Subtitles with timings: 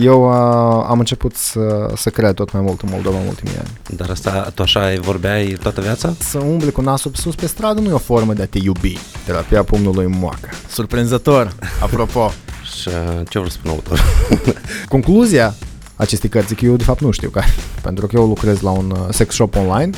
[0.00, 3.68] Eu uh, am început să, să cred tot mai mult în Moldova în ultimii ani.
[3.96, 6.14] Dar asta, tu așa vorbeai toată viața?
[6.18, 8.98] Să umbli cu nasul sus pe stradă nu e o formă de a te iubi.
[9.24, 10.48] Terapia pumnului moacă.
[10.68, 12.32] Surprinzător, apropo.
[12.80, 12.94] Și uh,
[13.28, 14.00] ce vreau să spun autor?
[14.88, 15.54] Concluzia
[15.96, 18.90] acestei cărți, că eu de fapt nu știu care, pentru că eu lucrez la un
[18.90, 19.90] uh, sex shop online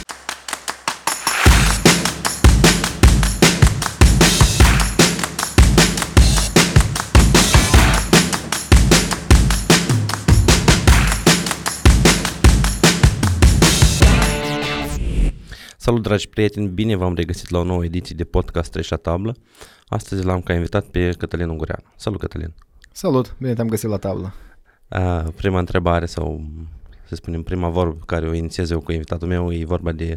[15.85, 19.37] Salut dragi prieteni, bine v-am regăsit la o nouă ediție de podcast Treci la tablă.
[19.87, 21.85] Astăzi l-am ca invitat pe Cătălin Ungureanu.
[21.97, 22.55] Salut Cătălin!
[22.93, 24.35] Salut, bine te-am găsit la tablă.
[24.89, 26.45] Uh, prima întrebare sau
[27.07, 30.17] să spunem prima vorbă care o inițiez eu cu invitatul meu e vorba de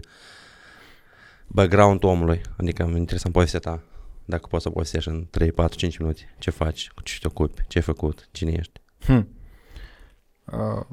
[1.48, 3.84] background omului, adică mă interesam povestea ta,
[4.26, 7.66] dacă poți să povestești în 3, 4, 5 minute, ce faci, cu ce te ocupi,
[7.68, 8.82] ce ai făcut, cine ești.
[9.00, 9.28] Hmm.
[10.46, 10.86] Uh,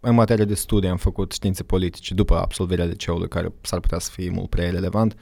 [0.00, 4.10] în materie de studii am făcut științe politice după absolvirea liceului, care s-ar putea să
[4.10, 5.16] fie mult prea relevant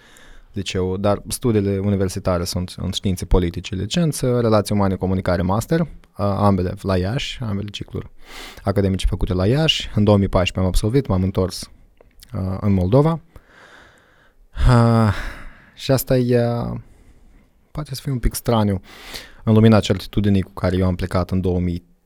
[0.52, 6.96] liceu, dar studiile universitare sunt în științe politice, licență, relații umane, comunicare, master, ambele la
[6.96, 8.10] Iași, ambele cicluri
[8.62, 9.90] academice făcute la Iași.
[9.94, 11.70] În 2014 am absolvit, m-am întors
[12.34, 13.20] uh, în Moldova.
[14.68, 15.12] Uh,
[15.74, 16.40] și asta e,
[17.70, 18.80] poate să fie un pic straniu
[19.44, 21.40] în lumina certitudinii cu care eu am plecat în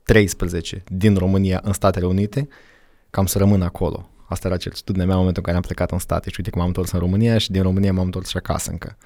[0.05, 2.49] 2013 din România în Statele Unite,
[3.11, 4.09] cam să rămân acolo.
[4.29, 6.59] Asta era certitudinea mea în momentul în care am plecat în state și uite că
[6.59, 8.97] m-am întors în România și din România m-am întors și acasă încă.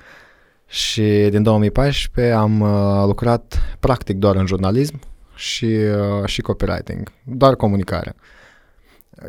[0.66, 5.00] Și din 2014 am uh, lucrat practic doar în jurnalism
[5.34, 8.14] și, uh, și copywriting, doar comunicare,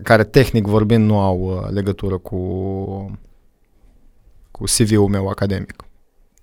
[0.03, 2.37] care tehnic vorbind nu au uh, legătură cu,
[4.51, 5.73] cu CV-ul meu academic.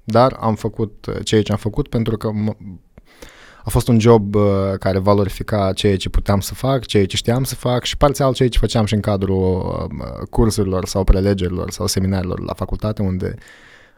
[0.05, 2.57] Dar am făcut uh, ceea ce am făcut pentru că m-
[3.65, 4.45] a fost un job uh,
[4.79, 8.49] care valorifica ceea ce puteam să fac, ceea ce știam să fac și parțial ceea
[8.49, 13.35] ce făceam și în cadrul uh, cursurilor sau prelegerilor sau seminarilor la facultate, unde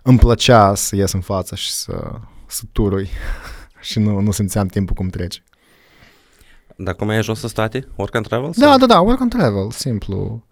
[0.03, 2.13] îmi plăcea să ies în față și să,
[2.47, 3.09] să turui
[3.81, 5.43] și nu, nu simțeam timpul cum trece.
[6.77, 7.89] Dar cum ai ajuns să state?
[7.97, 8.51] Work and travel?
[8.57, 10.45] Da, da, da, work and travel, simplu.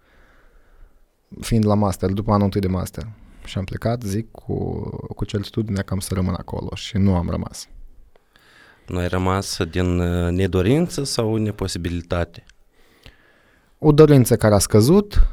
[1.41, 3.07] Fiind la master, după anul întâi de master.
[3.45, 4.79] Și am plecat, zic, cu,
[5.15, 7.67] cu certitudinea că am să rămân acolo și nu am rămas.
[8.87, 12.45] Nu ai rămas din uh, nedorință sau neposibilitate?
[13.79, 15.27] O dorință care a scăzut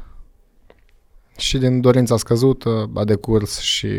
[1.37, 3.89] și din dorința scăzută a decurs și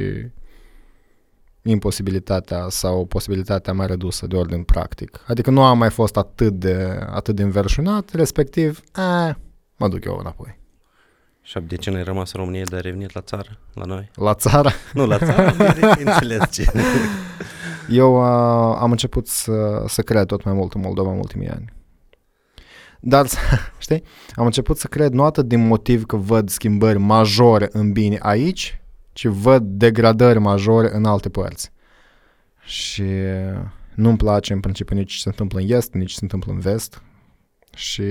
[1.62, 5.20] imposibilitatea sau posibilitatea mai redusă de ordin practic.
[5.26, 9.38] Adică nu am mai fost atât de, atât de înverșunat, respectiv, a,
[9.76, 10.60] mă duc eu înapoi.
[11.42, 14.10] Și de ce nu ai rămas în România, dar ai revenit la țară, la noi?
[14.14, 14.70] La țară?
[14.92, 15.54] Nu, la țară,
[16.04, 16.72] înțeles ce.
[17.88, 21.72] Eu uh, am început să, să cred tot mai mult în Moldova în ultimii ani.
[23.00, 23.26] Dar,
[23.78, 24.02] știi,
[24.34, 28.80] am început să cred nu atât din motiv că văd schimbări majore în bine aici,
[29.12, 31.72] ci văd degradări majore în alte părți.
[32.64, 33.04] Și
[33.94, 36.58] nu-mi place în principiu nici ce se întâmplă în est, nici ce se întâmplă în
[36.58, 37.02] vest.
[37.74, 38.04] Și,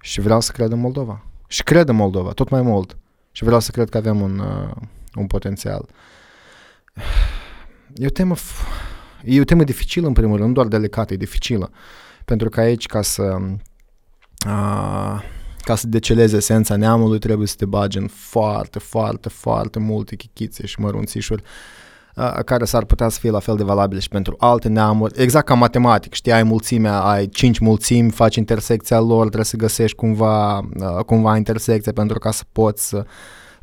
[0.00, 1.24] și vreau să cred în Moldova.
[1.48, 2.96] Și cred în Moldova, tot mai mult.
[3.32, 4.40] Și vreau să cred că avem un,
[5.14, 5.88] un potențial.
[7.96, 8.34] E o temă,
[9.24, 11.70] e o temă dificilă în primul rând, nu doar delicată, e dificilă.
[12.24, 13.36] Pentru că aici, ca să,
[14.46, 15.22] a,
[15.60, 20.66] ca să decelezi esența neamului, trebuie să te bagi în foarte, foarte, foarte multe chichițe
[20.66, 21.42] și mărunțișuri
[22.44, 25.22] care s-ar putea să fie la fel de valabile și pentru alte neamuri.
[25.22, 29.96] Exact ca matematic, știi, ai mulțimea, ai cinci mulțimi, faci intersecția lor, trebuie să găsești
[29.96, 30.68] cumva,
[31.06, 33.04] cumva intersecția pentru ca să poți să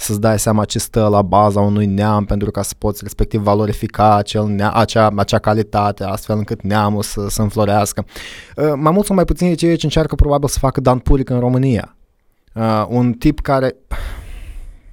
[0.04, 4.16] să-ți dai seama ce stă la baza unui neam pentru ca să poți respectiv valorifica
[4.16, 8.06] acel nea, acea, acea calitate astfel încât neamul să, să înflorească.
[8.56, 11.30] Uh, mai mult sau mai puțin e ceea ce încearcă probabil să facă Dan Puric
[11.30, 11.96] în România.
[12.54, 13.76] Uh, un tip care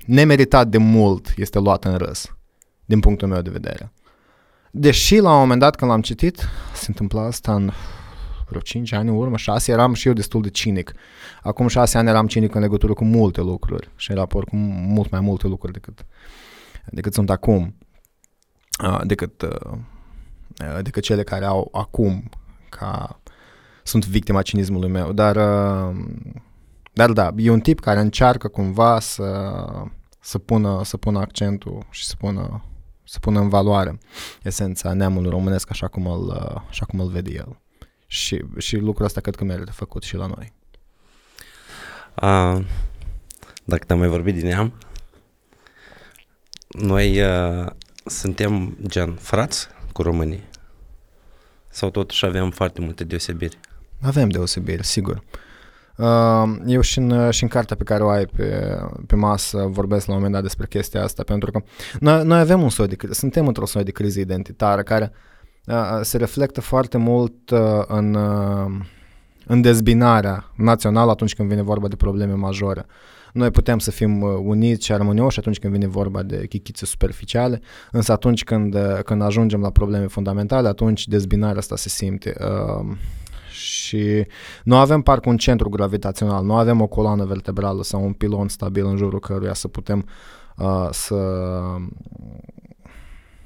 [0.06, 2.36] nemeritat de mult este luat în râs,
[2.84, 3.92] din punctul meu de vedere.
[4.70, 7.70] Deși la un moment dat când l-am citit, se întâmpla asta în
[8.50, 10.92] vreo 5 ani în urmă, 6, eram și eu destul de cinic.
[11.42, 15.10] Acum 6 ani eram cinic în legătură cu multe lucruri și în raport cu mult
[15.10, 16.06] mai multe lucruri decât,
[16.86, 17.74] decât sunt acum,
[19.02, 19.44] decât,
[20.82, 22.28] decât cele care au acum
[22.68, 23.20] ca
[23.82, 25.36] sunt victima cinismului meu, dar,
[26.92, 29.64] dar da, e un tip care încearcă cumva să,
[30.20, 32.64] să, pună, să pună accentul și să pună,
[33.04, 33.98] să pună în valoare
[34.42, 36.30] esența neamului românesc așa cum îl,
[36.68, 37.58] așa cum îl vede el.
[38.12, 40.52] Și, și lucrul ăsta cred că merită făcut și la noi.
[42.14, 42.62] A,
[43.64, 44.72] dacă te-am mai vorbit din neam,
[46.68, 47.66] noi uh,
[48.04, 50.48] suntem gen frați cu românii.
[51.68, 53.58] Sau totuși avem foarte multe deosebiri?
[54.00, 55.22] Avem deosebiri, sigur.
[55.96, 60.06] Uh, eu și în, și în cartea pe care o ai pe, pe masă vorbesc
[60.06, 61.62] la un moment dat despre chestia asta, pentru că
[62.00, 65.18] noi, noi avem un soi de criză, suntem într-o soi de criză identitară care uh,
[66.02, 68.18] se reflectă foarte mult uh, în,
[69.46, 72.86] în dezbinarea națională atunci când vine vorba de probleme majore.
[73.32, 78.12] Noi putem să fim uniți și armonioși atunci când vine vorba de chichițe superficiale, însă
[78.12, 82.34] atunci când, când ajungem la probleme fundamentale, atunci dezbinarea asta se simte.
[82.40, 82.96] Uh,
[83.50, 84.26] și
[84.64, 88.86] nu avem parcă un centru gravitațional, nu avem o coloană vertebrală sau un pilon stabil
[88.86, 90.06] în jurul căruia să putem
[90.56, 91.16] uh, să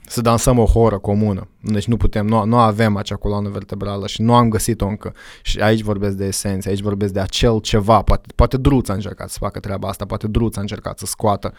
[0.07, 1.49] să dansăm o horă comună.
[1.61, 5.13] Deci nu putem, nu, nu avem acea coloană vertebrală și nu am găsit-o încă.
[5.43, 8.03] Și aici vorbesc de esență, aici vorbesc de acel ceva.
[8.03, 11.53] Poate, poate Druț a încercat să facă treaba asta, poate Druț a încercat să scoată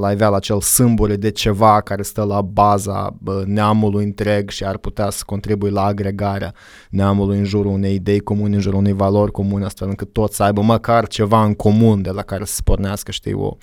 [0.00, 5.10] la iveal acel sâmbure de ceva care stă la baza neamului întreg și ar putea
[5.10, 6.54] să contribui la agregarea
[6.90, 10.42] neamului în jurul unei idei comune, în jurul unei valori comune, astfel încât toți să
[10.42, 13.56] aibă măcar ceva în comun de la care să pornească, știi, o,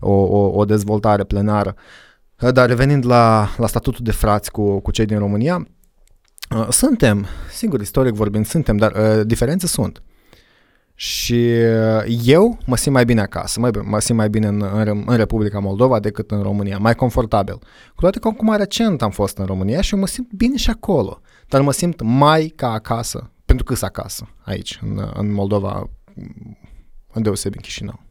[0.00, 1.74] o, o, o dezvoltare plenară.
[2.38, 5.68] Dar revenind la, la statutul de frați cu, cu cei din România,
[6.68, 10.02] suntem, sigur, istoric vorbind, suntem, dar uh, diferențe sunt.
[10.94, 15.02] Și uh, eu mă simt mai bine acasă, mă, mă simt mai bine în, în,
[15.06, 17.54] în Republica Moldova decât în România, mai confortabil.
[17.94, 20.70] Cu toate că acum recent am fost în România și eu mă simt bine și
[20.70, 25.90] acolo, dar mă simt mai ca acasă, pentru că sunt acasă aici, în, în Moldova,
[27.12, 28.02] în deosebi în Chișinău.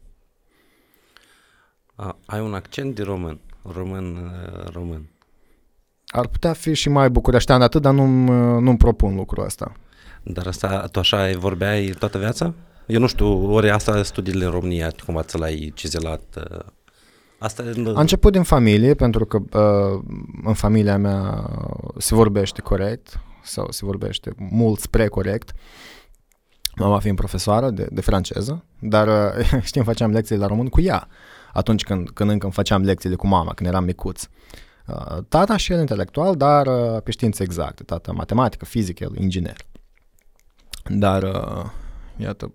[1.96, 3.40] A, ai un accent de român,
[3.74, 5.10] român, uh, român.
[6.08, 8.30] Ar putea fi și mai bucureștean atât, dar nu-mi,
[8.62, 9.72] nu-mi propun lucrul ăsta.
[10.24, 12.54] Dar asta, tu așa vorbeai toată viața?
[12.86, 16.22] Eu nu știu, ori asta studiile în România, cumva ți l-ai cizelat?
[16.52, 16.60] Uh,
[17.40, 17.92] asta e...
[17.96, 20.04] A început din familie, pentru că uh,
[20.44, 21.50] în familia mea
[21.98, 25.52] se vorbește corect sau se vorbește mult spre corect.
[26.75, 31.08] Mama fiind profesoară de, de franceză, dar uh, știm, făceam lecții la român cu ea
[31.54, 34.24] atunci când, când încă îmi făceam lecțiile cu mama, când eram micuț.
[34.88, 37.84] Uh, tata și el intelectual, dar uh, pe științe exacte.
[37.84, 39.58] Tata matematică, fizică, el inginer.
[40.90, 41.66] Dar, uh,
[42.18, 42.54] iată,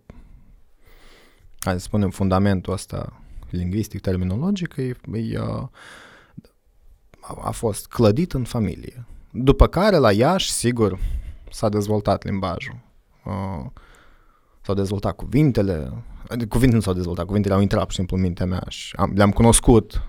[1.58, 5.66] hai să spunem, fundamentul ăsta lingvistic, terminologic, e, e, uh,
[7.42, 9.06] a fost clădit în familie.
[9.30, 10.98] După care, la Iași, sigur,
[11.50, 12.78] s-a dezvoltat limbajul.
[13.24, 13.70] Uh,
[14.62, 15.92] s-au dezvoltat cuvintele,
[16.28, 18.96] adică cuvintele nu s-au dezvoltat, cuvintele au intrat, pur și simplu, în mintea mea și
[18.96, 20.02] am, le-am cunoscut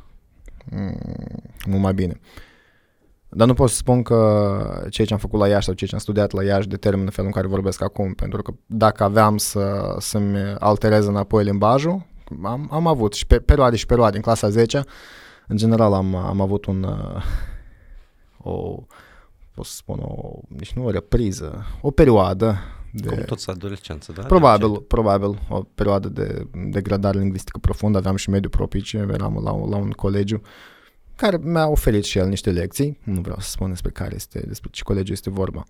[0.72, 0.98] mm,
[1.66, 2.20] mult mai bine.
[2.20, 2.52] Uh,
[3.36, 5.96] dar nu pot să spun că ceea ce am făcut la Iași sau ceea ce
[5.96, 9.96] am studiat la Iași determină felul în care vorbesc acum, pentru că dacă aveam să,
[10.00, 12.06] să-mi alterez înapoi limbajul,
[12.44, 14.16] am, am avut și pe, perioade și perioade.
[14.16, 14.84] În clasa 10,
[15.48, 17.24] în general, am, am avut un, uh,
[18.38, 18.84] o,
[19.54, 22.58] pot să spun, o, nici nu o repriză, o perioadă
[22.94, 23.08] de...
[23.08, 24.22] Cum toți adolescență, da?
[24.22, 29.76] Probabil, probabil, o perioadă de degradare lingvistică profundă, aveam și mediu propice, eram la, la
[29.76, 30.42] un colegiu
[31.16, 34.70] care mi-a oferit și el niște lecții, nu vreau să spun despre care este, despre
[34.72, 35.64] ce colegiu este vorba.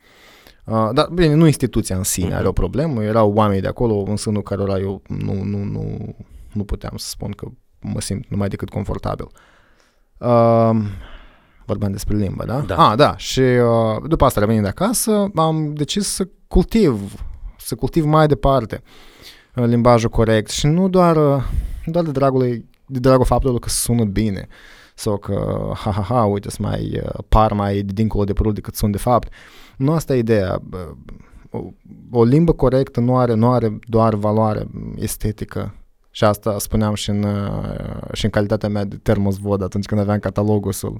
[0.65, 2.37] Uh, dar, bine, nu instituția în sine uh-huh.
[2.37, 6.15] are o problemă, erau oameni de acolo în sânul cărora eu nu, nu, nu,
[6.53, 7.47] nu puteam să spun că
[7.79, 9.27] mă simt numai decât confortabil.
[10.17, 10.71] Uh,
[11.65, 12.59] vorbeam despre limba, da?
[12.59, 12.89] Da.
[12.89, 13.17] Ah, da.
[13.17, 17.13] Și uh, după asta, revenind de acasă, am decis să cultiv,
[17.57, 18.81] să cultiv mai departe
[19.55, 21.43] uh, limbajul corect și nu doar, uh,
[21.85, 24.47] doar de dragul, de dragul faptului că sună bine,
[24.95, 28.75] sau că, ha, ha, ha, uite, să mai uh, par mai dincolo de produs decât
[28.75, 29.33] sunt de fapt.
[29.77, 30.61] Nu asta e ideea.
[31.49, 31.59] O,
[32.11, 35.73] o limbă corectă nu are, nu are doar valoare estetică
[36.11, 40.19] și asta spuneam și în, uh, și în calitatea mea de termosvod atunci când aveam
[40.19, 40.91] catalogul uh,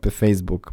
[0.00, 0.72] pe Facebook.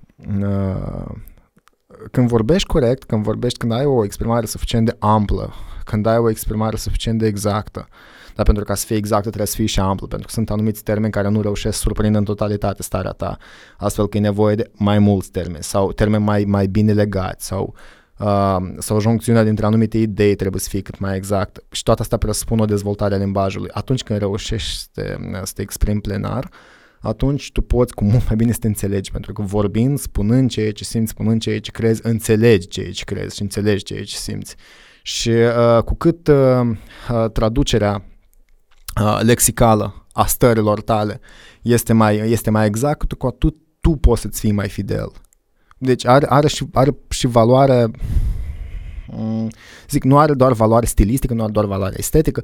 [2.12, 5.53] Când vorbești corect, când vorbești, când ai o exprimare suficient de amplă,
[5.84, 7.88] când ai o exprimare suficient de exactă,
[8.36, 10.84] dar pentru ca să fie exactă trebuie să fie și amplu, pentru că sunt anumiți
[10.84, 13.38] termeni care nu reușesc să surprindă în totalitate starea ta,
[13.77, 17.75] astfel că e nevoie de mai mulți termeni sau termeni mai, mai bine legați sau
[18.20, 22.17] uh, sau joncțiunea dintre anumite idei trebuie să fie cât mai exact și toată asta
[22.17, 23.70] presupune o dezvoltare a limbajului.
[23.74, 26.50] Atunci când reușești să te, să te exprimi plenar,
[27.01, 30.72] atunci tu poți cu mult mai bine să te înțelegi, pentru că vorbind, spunând ceea
[30.72, 34.55] ce simți, spunând ceea ce crezi, înțelegi ceea ce crezi și înțelegi ceea ce simți.
[35.01, 36.36] Și uh, cu cât uh,
[37.12, 38.05] uh, traducerea
[39.01, 41.20] uh, lexicală a stărilor tale
[41.62, 45.12] este mai, este mai exact, cu atât tu poți să-ți fii mai fidel.
[45.77, 47.91] Deci are, are, și, are și valoare,
[49.17, 49.50] um,
[49.89, 52.43] zic, nu are doar valoare stilistică, nu are doar valoare estetică,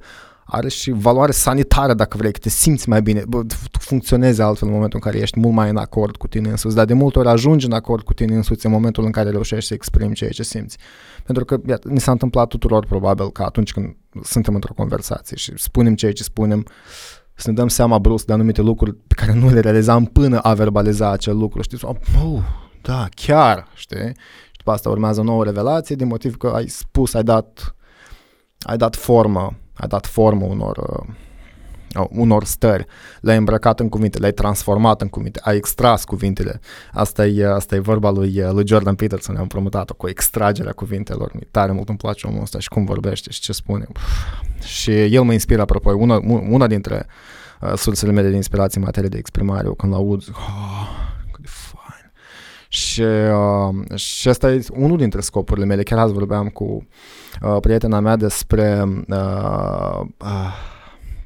[0.49, 4.67] are și valoare sanitară dacă vrei, că te simți mai bine, bă, tu funcționezi altfel
[4.67, 7.19] în momentul în care ești mult mai în acord cu tine însuți, dar de multe
[7.19, 10.29] ori ajungi în acord cu tine însuți în momentul în care reușești să exprimi ceea
[10.29, 10.77] ce simți.
[11.23, 15.53] Pentru că iată, ni s-a întâmplat tuturor probabil că atunci când suntem într-o conversație și
[15.55, 16.65] spunem ceea ce spunem,
[17.33, 20.53] să ne dăm seama brusc de anumite lucruri pe care nu le realizam până a
[20.53, 21.77] verbaliza acel lucru, știi?
[21.83, 22.41] Oh,
[22.81, 24.11] da, chiar, știi?
[24.45, 27.75] Și după asta urmează o nouă revelație din motiv că ai spus, ai dat,
[28.59, 32.86] ai dat formă, ai dat formă unor, uh, unor stări,
[33.22, 36.60] le-ai îmbrăcat în cuvinte, le-ai transformat în cuvinte, ai extras cuvintele.
[36.93, 41.31] Asta e, asta e vorba lui, lui Jordan Peterson, am promutat-o cu extragerea cuvintelor.
[41.34, 43.88] Mi tare mult îmi place omul ăsta și cum vorbește și ce spune.
[44.63, 46.19] Și el mă inspiră, apropo, una,
[46.50, 47.05] una dintre
[47.62, 50.93] uh, sursele mele de inspirație în materie de exprimare, eu când l-aud, oh, cât de
[50.93, 51.06] fain.
[52.77, 55.84] Și, uh, și asta e unul dintre scopurile mele.
[55.84, 56.88] Chiar azi vorbeam cu
[57.41, 60.75] uh, prietena mea despre uh, uh,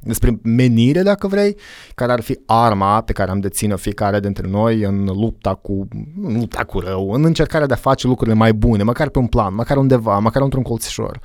[0.03, 1.57] despre menire, dacă vrei,
[1.95, 5.87] care ar fi arma pe care am dețină fiecare dintre noi în lupta cu,
[6.21, 9.27] în lupta cu rău, în încercarea de a face lucrurile mai bune, măcar pe un
[9.27, 11.19] plan, măcar undeva, măcar într-un colțișor.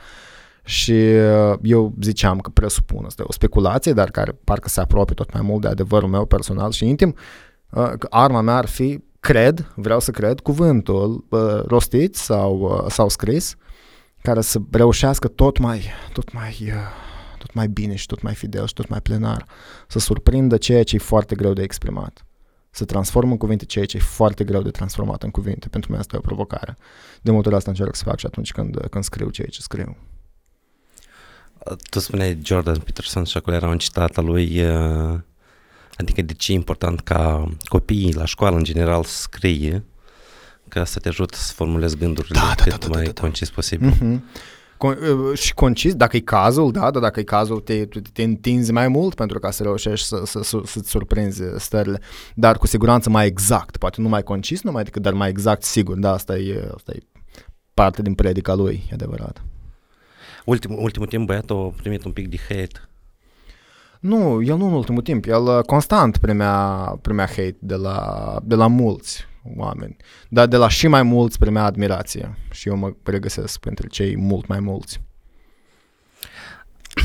[0.64, 5.14] Și uh, eu ziceam că presupun, asta e o speculație, dar care parcă se apropie
[5.14, 7.14] tot mai mult de adevărul meu personal și intim,
[7.70, 13.08] uh, că arma mea ar fi, cred, vreau să cred, cuvântul uh, rostit sau, sau
[13.08, 13.56] scris,
[14.22, 16.72] care să reușească tot mai, tot mai
[17.46, 19.46] tot mai bine și tot mai fidel și tot mai plenar,
[19.88, 22.26] să surprindă ceea ce e foarte greu de exprimat,
[22.70, 25.68] să transformă în cuvinte ceea ce e foarte greu de transformat în cuvinte.
[25.68, 26.76] Pentru mine asta e o provocare.
[27.22, 29.96] De multe ori asta încerc să fac și atunci când, când scriu ceea ce scriu.
[31.90, 34.62] Tu spuneai Jordan Peterson și acolo era un citat al lui,
[35.96, 39.84] adică de ce e important ca copiii la școală în general să scrie,
[40.68, 43.20] că asta te ajută să formulezi gândurile da, da, cât da, da, mai da, da.
[43.20, 43.92] concis posibil.
[43.92, 44.20] Mm-hmm.
[44.76, 48.72] Con- și concis, dacă e cazul, da, dar dacă e cazul, te, te, te întinzi
[48.72, 52.00] mai mult pentru ca să reușești să, să, să, să-ți surprinzi stările,
[52.34, 55.96] dar cu siguranță mai exact, poate nu mai concis numai decât, dar mai exact, sigur,
[55.96, 56.98] da, asta e, asta e
[57.74, 59.44] parte din predica lui, e adevărat.
[60.44, 62.88] Ultim, ultimul timp băiatul a primit un pic de hate.
[64.06, 66.54] Nu, el nu în ultimul timp, el uh, constant primea,
[67.02, 69.24] primea hate de la, de la mulți
[69.56, 69.96] oameni,
[70.28, 74.46] dar de la și mai mulți primea admirație și eu mă regăsesc printre cei mult
[74.46, 75.00] mai mulți.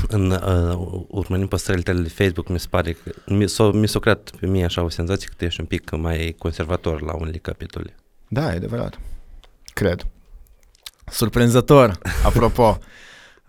[0.07, 3.99] În uh, urmărind păstrările tale de Facebook, mi se pare că mi s-a, mi s-a
[3.99, 7.37] creat pe mine așa o senzație că tu ești un pic mai conservator la unele
[7.37, 7.95] capitole.
[8.27, 8.99] Da, e adevărat.
[9.73, 10.07] Cred.
[11.05, 12.77] Surprinzător, apropo.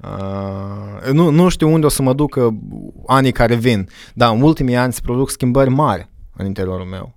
[0.02, 2.58] Uh, nu, nu știu unde o să mă ducă
[3.06, 7.14] anii care vin, dar în ultimii ani se produc schimbări mari în interiorul meu,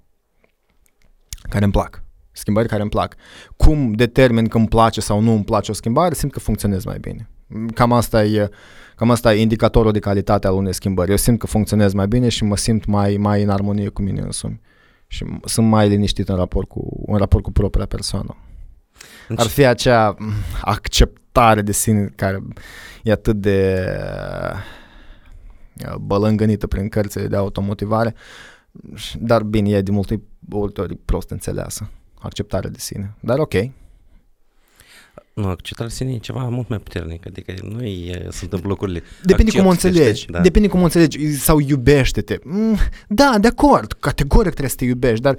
[1.49, 2.03] care îmi plac.
[2.31, 3.15] Schimbări care îmi plac.
[3.57, 6.97] Cum determin că îmi place sau nu îmi place o schimbare, simt că funcționez mai
[6.99, 7.29] bine.
[7.73, 8.49] Cam asta e,
[8.95, 11.09] cam asta e indicatorul de calitate al unei schimbări.
[11.09, 14.21] Eu simt că funcționez mai bine și mă simt mai, mai în armonie cu mine
[14.21, 14.61] însumi.
[15.07, 18.35] Și sunt mai liniștit în raport cu, în raport cu propria persoană.
[19.35, 20.15] Ar fi acea
[21.35, 22.43] acceptare de sine care
[23.03, 23.87] e atât de
[25.87, 28.15] uh, bălângănită prin cărțile de automotivare,
[29.19, 31.89] dar bine, e de multe ori prost înțeleasă.
[32.19, 33.15] Acceptarea de sine.
[33.19, 33.53] Dar ok.
[35.33, 39.03] Nu, acceptarea de sine e ceva mult mai puternic, adică nu e, sunt în lucrurile.
[39.23, 40.25] Depinde cum o înțelegi.
[40.25, 40.39] Da.
[40.39, 41.33] Depinde cum o înțelegi.
[41.33, 42.39] Sau iubește-te.
[42.43, 42.77] Mm,
[43.07, 45.37] da, de acord, categoric trebuie să te iubești, dar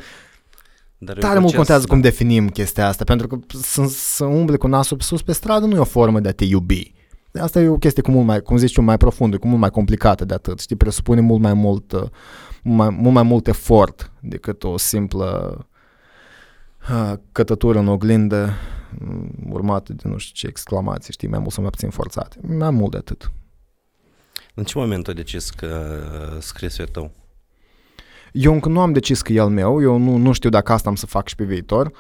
[0.99, 1.93] dar Tare mult contează da.
[1.93, 5.75] cum definim chestia asta, pentru că să, să umbli cu nasul sus pe stradă nu
[5.75, 6.95] e o formă de a te iubi.
[7.41, 9.71] Asta e o chestie cu mult mai, cum zici eu, mai profundă, cu mult mai
[9.71, 10.61] complicată de atât.
[10.61, 12.03] Știi, presupune mult mai mult, uh,
[12.63, 15.59] mult mai, mult mai mult efort decât o simplă
[16.91, 18.53] uh, cătătură în oglindă
[18.99, 22.37] mm, urmată de nu știu ce exclamații, știi, mai mult sau mai puțin forțate.
[22.43, 23.33] Mai mult de atât.
[24.55, 26.01] În ce moment ai decis că
[26.33, 27.11] uh, scrisul e tău?
[28.39, 30.89] Eu încă nu am decis că e al meu, eu nu, nu știu dacă asta
[30.89, 31.91] am să fac și pe viitor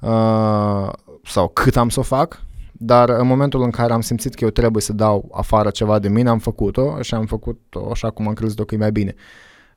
[0.00, 0.88] uh,
[1.24, 4.50] sau cât am să o fac, dar în momentul în care am simțit că eu
[4.50, 8.34] trebuie să dau afară ceva de mine, am făcut-o și am făcut-o așa cum am
[8.34, 9.14] crezut că e mai bine.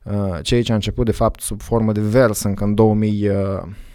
[0.02, 3.34] Uh, ceea ce a început de fapt sub formă de vers încă în, 2000, uh,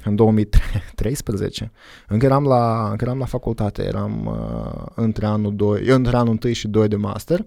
[0.03, 1.71] în 2013.
[2.07, 6.53] Încă eram la, încă eram la facultate, eram uh, între, anul 2, între anul 1
[6.53, 7.45] și 2 de master,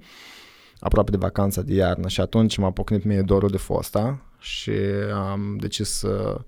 [0.85, 4.71] aproape de vacanța de iarnă și atunci m-a pocnit mie dorul de fosta și
[5.31, 6.41] am decis să,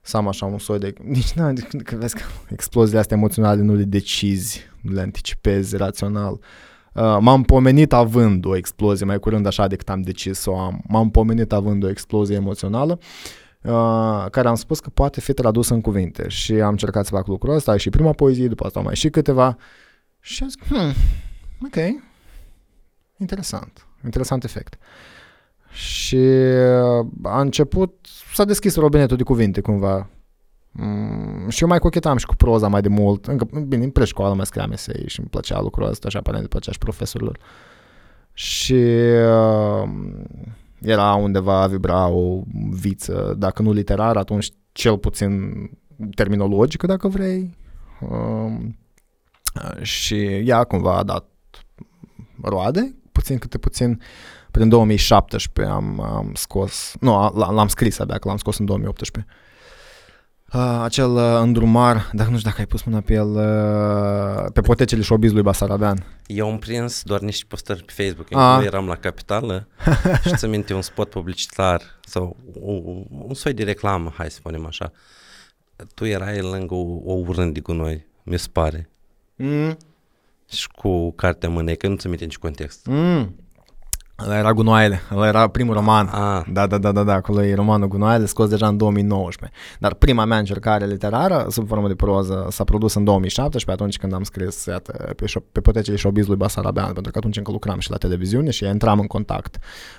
[0.00, 0.94] să am așa un soi de...
[1.02, 1.52] Nici nu,
[1.84, 6.32] că vezi că exploziile astea emoționale nu le decizi, nu le anticipezi rațional.
[6.32, 10.82] Uh, m-am pomenit având o explozie, mai curând așa decât am decis să o am.
[10.88, 12.98] M-am pomenit având o explozie emoțională
[13.62, 17.26] uh, care am spus că poate fi tradusă în cuvinte și am încercat să fac
[17.26, 19.56] lucrul ăsta, și prima poezie, după asta mai și câteva
[20.20, 20.92] și am zis, hmm,
[21.64, 22.02] ok,
[23.18, 23.86] Interesant.
[24.04, 24.78] Interesant efect.
[25.70, 30.08] Și uh, a început, s-a deschis robinetul de cuvinte cumva.
[30.70, 33.26] Mm, și eu mai cochetam și cu proza mai de mult.
[33.26, 36.48] Încă, bine, în preșcoală mai scriam esei și îmi plăcea lucrul ăsta și aparent îmi
[36.48, 37.38] plăcea și profesorilor.
[38.32, 39.88] Și uh,
[40.80, 45.52] era undeva, vibra o viță, dacă nu literar, atunci cel puțin
[46.14, 47.56] terminologică, dacă vrei.
[48.00, 48.52] Uh,
[49.82, 51.28] și ea cumva a dat
[52.42, 52.94] roade,
[53.24, 54.02] puțin câte puțin.
[54.50, 59.26] Prin 2017 am, am scos, nu, l-am scris abia, că l-am scos în 2018.
[60.52, 64.60] Uh, acel uh, îndrumar, dacă nu știu dacă ai pus mâna pe el, uh, pe
[64.60, 66.06] potecele șobizului Basarabean.
[66.26, 68.30] Eu am prins doar niște postări pe Facebook.
[68.30, 69.68] Eu eram la capitală
[70.26, 74.66] și ți minte un spot publicitar sau un, un soi de reclamă, hai să spunem
[74.66, 74.92] așa.
[75.94, 78.88] Tu erai lângă o, o urând de gunoi, mi se pare.
[79.36, 79.76] Mm.
[80.48, 82.86] Și cu cartea mânei, că nu ți minte nici context.
[82.86, 83.34] Mm.
[84.24, 86.06] Ăla era Gunoaiele, ăla era primul roman.
[86.06, 86.42] Ah.
[86.52, 89.58] Da, da, da, da, da, acolo e romanul Gunoaiele, scos deja în 2019.
[89.78, 94.12] Dar prima mea încercare literară, sub formă de proză, s-a produs în 2017, atunci când
[94.12, 97.90] am scris, iată, pe, șo- pe potecele șobizului Basarabean, pentru că atunci încă lucram și
[97.90, 99.58] la televiziune și intram în contact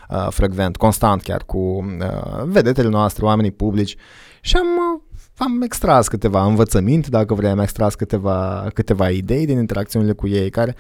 [0.10, 3.96] uh, frecvent, constant chiar cu uh, vedetele noastre, oamenii publici
[4.42, 5.02] și am uh,
[5.38, 10.50] am extras câteva învățăminte, dacă vrei, am extras câteva, câteva idei din interacțiunile cu ei,
[10.50, 10.76] care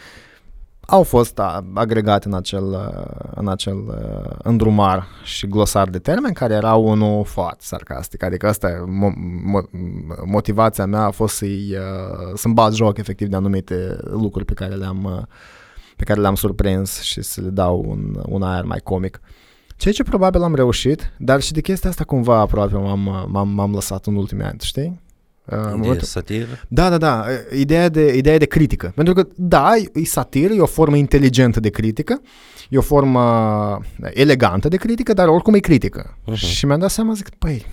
[0.88, 1.42] au fost
[1.74, 2.94] agregate în acel,
[3.36, 3.78] în acel
[4.44, 8.24] îndrumar și glosar de termeni, care era unul foarte sarcastic.
[8.24, 9.18] Adică asta mo-
[9.52, 9.70] mo-
[10.26, 11.78] motivația mea a fost să-i,
[12.34, 15.28] să-mi bat joc efectiv de anumite lucruri pe care le-am,
[15.96, 19.20] pe care le-am surprins și să le dau un, un aer mai comic.
[19.75, 23.74] Ceea ce probabil am reușit, dar și de chestia asta cumva aproape m-am, m-am, m-am
[23.74, 25.03] lăsat în ultimii ani, știi?
[25.46, 26.48] Uh, de satiră?
[26.67, 27.25] Da, da, da.
[27.58, 28.91] Ideea de, ideea de critică.
[28.96, 32.22] Pentru că, da, e satiră, e o formă inteligentă de critică,
[32.70, 33.79] e o formă
[34.13, 36.17] elegantă de critică, dar oricum e critică.
[36.32, 36.36] Uh-huh.
[36.36, 37.65] Și mi-am dat seama, zic, păi,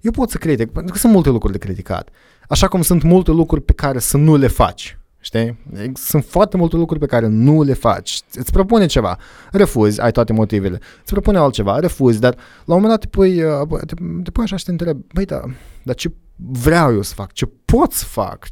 [0.00, 2.08] eu pot să critic, pentru că sunt multe lucruri de criticat.
[2.48, 4.98] Așa cum sunt multe lucruri pe care să nu le faci.
[5.22, 5.58] Știi?
[5.94, 8.20] Sunt foarte multe lucruri pe care nu le faci.
[8.32, 9.18] Îți propune ceva,
[9.50, 10.80] refuzi, ai toate motivele.
[11.02, 14.44] Îți propune altceva, refuzi, dar la un moment dat te pui, uh, te, te pui
[14.44, 15.40] așa și te întrebi, băi, da,
[15.82, 17.32] dar ce vreau eu să fac?
[17.32, 18.46] Ce pot să fac?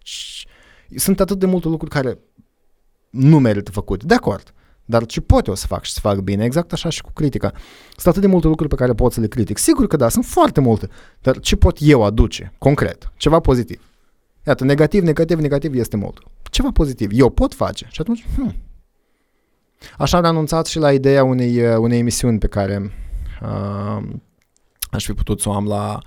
[0.96, 2.18] Sunt atât de multe lucruri care
[3.10, 4.06] nu merită făcute.
[4.06, 4.52] De acord.
[4.84, 6.44] Dar ce pot eu să fac și să fac bine?
[6.44, 7.52] Exact așa și cu critica.
[7.96, 9.58] Sunt atât de multe lucruri pe care pot să le critic.
[9.58, 10.88] Sigur că da, sunt foarte multe.
[11.20, 13.12] Dar ce pot eu aduce, concret?
[13.16, 13.82] Ceva pozitiv.
[14.46, 16.18] Iată, negativ, negativ, negativ este mult
[16.50, 17.10] ceva pozitiv.
[17.12, 17.86] Eu pot face.
[17.90, 18.54] Și atunci, hmm.
[19.98, 22.92] Așa am anunțat și la ideea unei, uh, unei emisiuni pe care
[23.42, 24.02] uh,
[24.90, 25.98] aș fi putut să o am la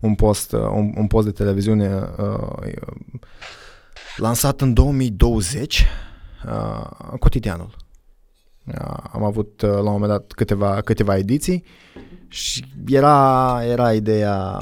[0.00, 2.72] un post, uh, un, un post de televiziune uh,
[4.16, 5.86] lansat în 2020,
[6.46, 7.76] uh, cotidianul.
[8.66, 11.64] Uh, am avut uh, la un moment dat câteva, câteva ediții
[12.28, 14.58] și era, era ideea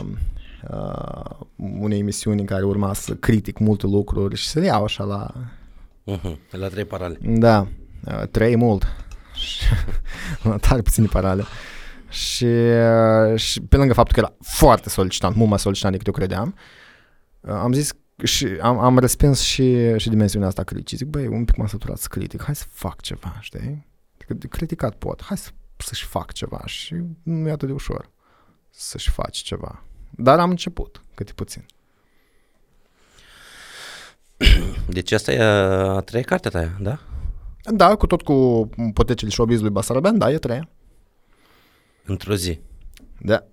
[0.71, 5.05] uh, unei emisiuni în care urma să critic multe lucruri și să le iau așa
[5.05, 5.33] la...
[6.07, 6.37] Uh-huh.
[6.51, 7.19] La trei parale.
[7.23, 7.69] Da,
[8.07, 8.87] uh, trei mult.
[10.43, 11.45] la tare puține parale.
[12.09, 16.13] Și, uh, și pe lângă faptul că era foarte solicitant, mult mai solicitant decât eu
[16.13, 16.55] credeam,
[17.41, 17.93] uh, am zis
[18.23, 20.97] și am, am respins și, și dimensiunea asta criticii.
[20.97, 23.89] Zic, băi, un pic m-am săturat să critic, hai să fac ceva, știi?
[24.27, 28.11] De criticat pot, hai să, să-și fac ceva și nu e atât de ușor
[28.71, 29.85] să-și faci ceva.
[30.11, 31.67] Dar am început, câte puțin.
[34.89, 36.99] Deci asta e a treia carte ta, da?
[37.63, 40.69] Da, cu tot cu potecele și lui Basarabean, da, e treia.
[42.05, 42.61] Într-o zi.
[43.21, 43.45] Da.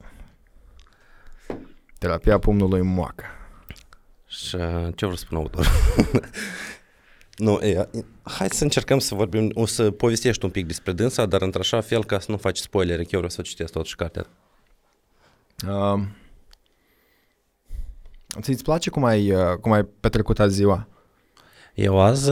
[1.98, 3.26] Terapia pumnului moacă.
[4.28, 4.62] Și uh,
[4.96, 5.68] ce vreau să spun autor?
[7.46, 7.90] nu, e,
[8.24, 12.06] hai să încercăm să vorbim, o să povestești un pic despre dânsa, dar într-așa fel
[12.06, 14.26] ca să nu faci spoilere, că eu vreau să citesc totuși cartea.
[15.68, 16.02] Uh,
[18.42, 20.88] Ți-ți place cum ai, uh, cum ai petrecut azi ziua?
[21.74, 22.32] Eu azi,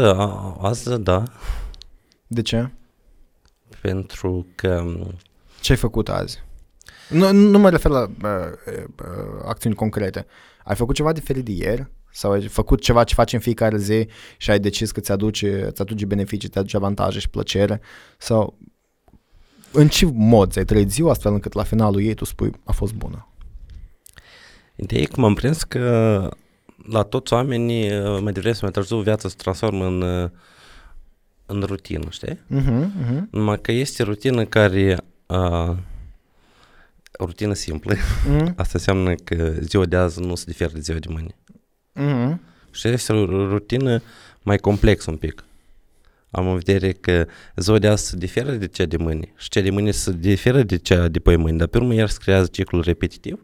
[0.59, 1.23] azi, da.
[2.27, 2.69] De ce?
[3.81, 4.83] Pentru că...
[5.61, 6.43] Ce ai făcut azi?
[7.09, 8.29] Nu, nu mă refer la uh,
[8.85, 10.25] uh, acțiuni concrete.
[10.63, 11.91] Ai făcut ceva diferit de ieri?
[12.11, 16.05] Sau ai făcut ceva ce faci în fiecare zi și ai decis că ți-aduce, ți-aduce
[16.05, 17.81] beneficii, ți-aduce avantaje și plăcere?
[18.17, 18.57] Sau
[19.71, 22.93] în ce mod ți-ai trăit ziua astfel încât la finalul ei tu spui a fost
[22.93, 23.27] bună?
[24.75, 26.29] Ideea e că m-am prins că
[26.87, 30.29] la toți oamenii, uh, mai devreme sau mai târziu, viața se transformă în, uh,
[31.45, 32.33] în rutină, știi?
[32.33, 33.21] Uh-huh, uh-huh.
[33.29, 34.97] Numai că este rutină care...
[35.25, 35.75] Uh,
[37.19, 37.93] rutină simplă.
[37.93, 38.45] Uh-huh.
[38.55, 41.35] Asta înseamnă că ziua de azi nu se diferă de ziua de mâine.
[41.95, 42.37] Uh-huh.
[42.71, 44.01] Și este o rutină
[44.41, 45.43] mai complexă un pic.
[46.31, 49.61] am în vedere că ziua de azi se diferă de cea de mâine și cea
[49.61, 52.47] de mâine se diferă de cea de pe mâine, dar pe urmă iar se creează
[52.51, 53.39] ciclul repetitiv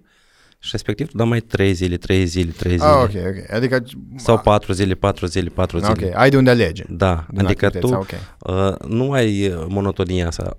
[0.64, 2.86] și respectiv tu dai mai 3 zile, 3 zile, 3 zile.
[2.86, 3.54] Ah, ok, ok.
[3.54, 3.84] Adică...
[4.16, 6.08] Sau 4 zile, 4 zile, 4 zile.
[6.08, 6.84] Ok, ai de unde alege.
[6.90, 8.58] Da, din adică tu activități, ok.
[8.58, 10.58] uh, nu ai uh, monotonia asta.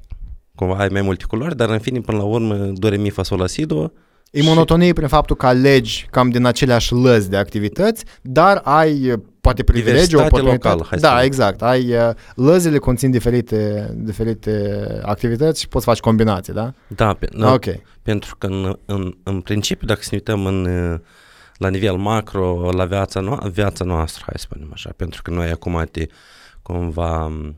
[0.55, 3.23] Cumva ai mai multe culori, dar în fine, până la urmă, do, re, mi, fa,
[3.23, 3.91] sol, la, si, do.
[4.31, 9.11] E și- monotonie prin faptul că alegi cam din aceleași lăzi de activități, dar ai
[9.11, 10.69] uh, poate privilegiu, Diversitate oportunitate.
[10.69, 11.27] locală, hai să da, spunem.
[11.27, 11.63] exact.
[11.63, 16.73] Ai uh, lăzile conțin diferite, diferite activități și poți face combinații, da?
[16.87, 17.53] Da, pe, Da.
[17.53, 17.65] Ok.
[18.03, 20.99] pentru că în, în, în principiu, dacă să ne uităm în, uh,
[21.57, 25.51] la nivel macro, la viața, no- viața noastră, hai să spunem așa, pentru că noi
[25.51, 26.07] acum te
[26.63, 27.57] cumva m,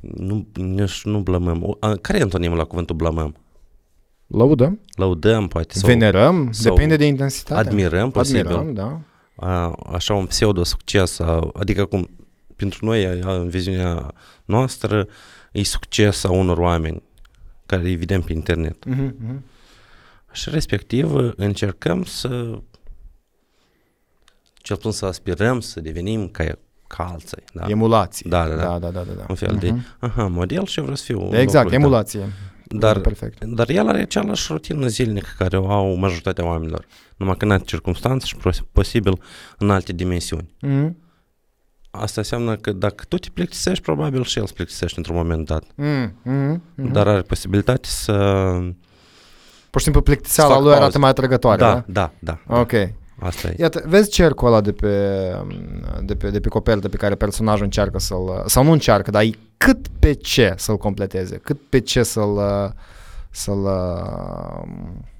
[0.00, 1.62] nu, nu, nu blămăm.
[1.64, 3.34] O, a, Care e antonimul la cuvântul blămăm?
[4.26, 7.68] Lăudăm, Lăudăm, poate, sau venerăm, sau depinde de intensitate.
[7.68, 8.46] admirăm, posibil.
[8.46, 9.00] Admirăm, da.
[9.36, 12.08] A, așa un pseudo-succes, a, adică cum
[12.56, 14.12] pentru noi, a, în viziunea
[14.44, 15.06] noastră,
[15.52, 17.02] e succes a unor oameni
[17.66, 18.84] care îi vedem pe internet.
[18.84, 19.44] Mhm, mhm.
[20.32, 22.58] Și respectiv încercăm să
[24.54, 26.44] cel puțin să aspirăm să devenim ca,
[26.86, 27.42] ca alții.
[27.52, 27.66] Da?
[27.68, 28.26] Emulație.
[28.30, 28.62] Da, da, da.
[28.78, 29.24] da, da, da, da.
[29.28, 29.84] Un fel de, Mhm.
[29.98, 31.78] aha, model și eu vreau să fiu în Exact, locul tău.
[32.72, 33.00] Emulație.
[33.02, 33.44] Dar, Perfect.
[33.44, 36.86] dar el are același rutină zilnică care o au majoritatea oamenilor.
[37.16, 39.20] Numai că în alte circunstanțe și pos- posibil
[39.58, 40.54] în alte dimensiuni.
[40.60, 40.96] Mhm.
[41.90, 45.64] Asta înseamnă că dacă tu te plictisești, probabil și el se plictisește într-un moment dat.
[45.74, 46.92] Mhm, mhm, mhm.
[46.92, 48.12] Dar are posibilitate să...
[49.70, 50.98] Pur și simplu plictiseala Să fac lui arată pauză.
[50.98, 51.84] mai atrăgătoare, Da, da?
[51.86, 52.38] da, da.
[52.46, 52.60] da.
[52.60, 52.72] Ok.
[53.18, 53.54] Asta e.
[53.58, 55.16] Iată, vezi cercul ăla de pe,
[56.02, 59.30] de pe, de pe copertă pe care personajul încearcă să-l, sau nu încearcă, dar e
[59.56, 62.38] cât pe ce să-l completeze, cât pe ce să-l,
[63.30, 63.66] să-l,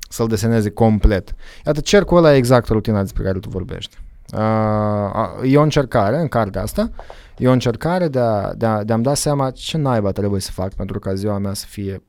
[0.08, 1.34] să-l deseneze complet.
[1.66, 3.98] Iată, cercul ăla e exact rutina despre care tu vorbești.
[4.32, 6.90] Uh, e o încercare în cartea asta,
[7.38, 10.50] e o încercare de, a, de, a, de a-mi da seama ce naiba trebuie să
[10.50, 12.02] fac pentru ca ziua mea să fie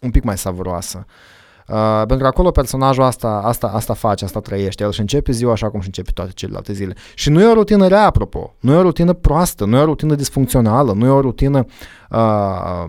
[0.00, 1.06] un pic mai savuroasă.
[1.68, 4.82] Uh, pentru că acolo personajul asta, asta, asta face, asta trăiește.
[4.82, 6.94] El și începe ziua așa cum și începe toate celelalte zile.
[7.14, 8.54] Și nu e o rutină rea, apropo.
[8.60, 11.64] Nu e o rutină proastă, nu e o rutină disfuncțională, nu e o rutină
[12.10, 12.84] uh,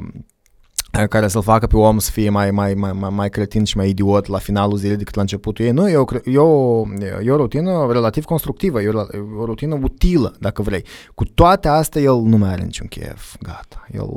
[1.10, 3.90] care să-l facă pe om să fie mai, mai, mai, mai, mai cretin și mai
[3.90, 5.72] idiot la finalul zilei decât la începutul ei.
[5.72, 6.84] Nu, e o, cre- e o,
[7.24, 10.86] e o rutină relativ constructivă, e o, e o rutină utilă, dacă vrei.
[11.16, 13.36] Cu toate astea, el nu mai are niciun chef.
[13.42, 13.86] Gata.
[13.92, 14.10] El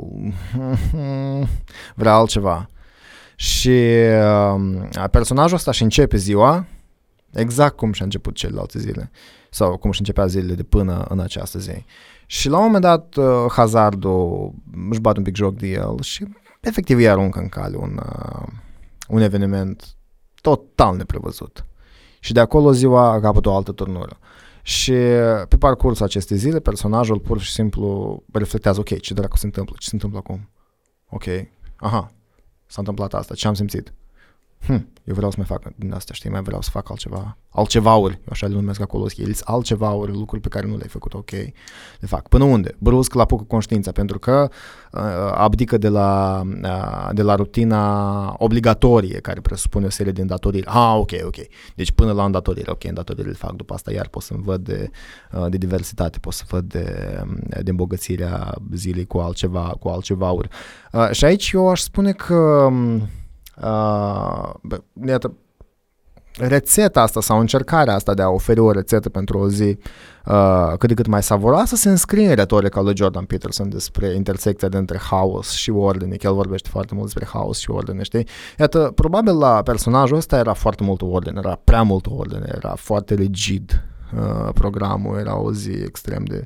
[1.95, 2.69] vrea altceva.
[3.39, 3.77] Și
[4.97, 6.65] uh, personajul ăsta și începe ziua
[7.31, 9.11] exact cum și-a început celelalte zile
[9.49, 11.85] sau cum și începea zilele de până în această zi.
[12.25, 14.53] Și la un moment dat uh, hazardul
[14.89, 16.27] își bate un pic joc de el și
[16.59, 18.47] efectiv îi aruncă în cale un, uh,
[19.07, 19.95] un eveniment
[20.41, 21.65] total neprevăzut.
[22.19, 24.17] Și de acolo ziua a capăt o altă turnură.
[24.61, 24.93] Și
[25.47, 29.87] pe parcursul acestei zile, personajul pur și simplu reflectează, ok, ce dracu se întâmplă, ce
[29.87, 30.49] se întâmplă acum?
[31.09, 31.23] Ok,
[31.75, 32.11] aha,
[32.69, 33.93] s-a întâmplat asta, ce am simțit?
[34.65, 38.13] Hm, eu vreau să mai fac din asta, știi, mai vreau să fac altceva, altcevauri,
[38.13, 41.31] eu așa le numesc acolo, ele sunt altcevauri, lucruri pe care nu le-ai făcut, ok,
[41.99, 42.27] le fac.
[42.27, 42.75] Până unde?
[42.79, 44.49] Brusc la apucă conștiința, pentru că
[44.91, 45.01] uh,
[45.33, 50.65] abdică de la, uh, de la rutina obligatorie, care presupune o serie de îndatoriri.
[50.65, 51.37] Ah, ok, ok.
[51.75, 54.89] Deci până la îndatoriri, ok, îndatoririle le fac, după asta iar pot să-mi văd de,
[55.31, 57.19] uh, de diversitate, pot să văd de,
[57.61, 60.49] de îmbogățirea zilei cu altceva, cu altcevauri.
[60.91, 63.09] Uh, și aici eu aș spune că um,
[63.61, 65.33] Uh, bă, iată,
[66.37, 69.77] rețeta asta sau încercarea asta de a oferi o rețetă pentru o zi
[70.25, 74.67] uh, cât de cât mai savuroasă se înscrie în retorica lui Jordan Peterson despre intersecția
[74.67, 78.27] dintre haos și ordine, că el vorbește foarte mult despre haos și ordine, știi?
[78.59, 83.13] Iată, probabil la personajul ăsta era foarte multă ordine, era prea multă ordine, era foarte
[83.13, 83.83] rigid
[84.15, 86.45] uh, programul, era o zi extrem de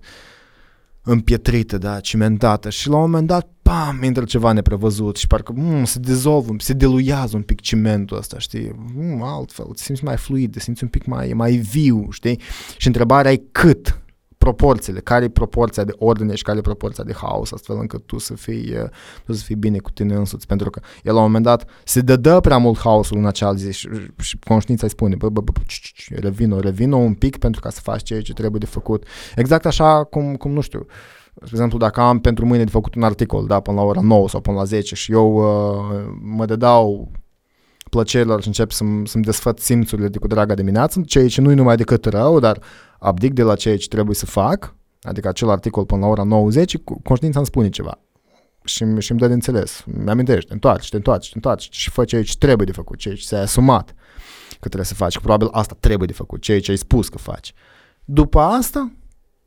[1.04, 5.84] împietrită, da, cimentată și la un moment dat, pam, intră ceva neprevăzut și parcă mm,
[5.84, 10.52] se dizolvă, se diluiază un pic cimentul ăsta, știi, mm, altfel, te simți mai fluid,
[10.52, 12.40] te simți un pic mai, mai viu, știi,
[12.78, 14.03] și întrebarea e cât,
[14.44, 18.18] proporțiile, care e proporția de ordine și care e proporția de haos, astfel încât tu
[18.18, 18.90] să fii, uh,
[19.26, 22.02] tu să fii bine cu tine însuți, pentru că el la un moment dat se
[22.02, 25.52] dădă prea mult haosul în acea zi și, și conștiința îi spune, bă, bă, bă,
[26.10, 29.06] revino, revino un pic pentru ca să faci ceea ce trebuie de făcut.
[29.36, 30.86] Exact așa cum, cum nu știu,
[31.34, 34.30] de exemplu, dacă am pentru mâine de făcut un articol, da, până la ora 9
[34.30, 37.12] sau până la 10 și eu uh, mă dedau
[37.94, 41.76] plăcerilor și încep să-mi, să-mi desfăt simțurile de cu draga dimineață, ceea ce nu-i numai
[41.76, 42.60] decât rău, dar
[43.00, 46.78] abdic de la ceea ce trebuie să fac, adică acel articol până la ora 90,
[47.04, 48.00] conștiința îmi spune ceva
[48.64, 52.06] și, și îmi dă de înțeles, mi amintește, întoarce, te întoarce, te întoarce și fă
[52.06, 53.94] ceea ce trebuie de făcut, ceea ce ți-ai asumat
[54.50, 57.18] că trebuie să faci, că probabil asta trebuie de făcut, ceea ce ai spus că
[57.18, 57.54] faci.
[58.06, 58.92] După asta,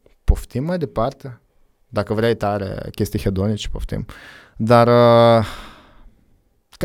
[0.03, 1.41] pe poftim mai departe.
[1.89, 4.07] Dacă vrei tare chestii hedonice, poftim.
[4.57, 4.89] Dar
[5.39, 5.47] uh,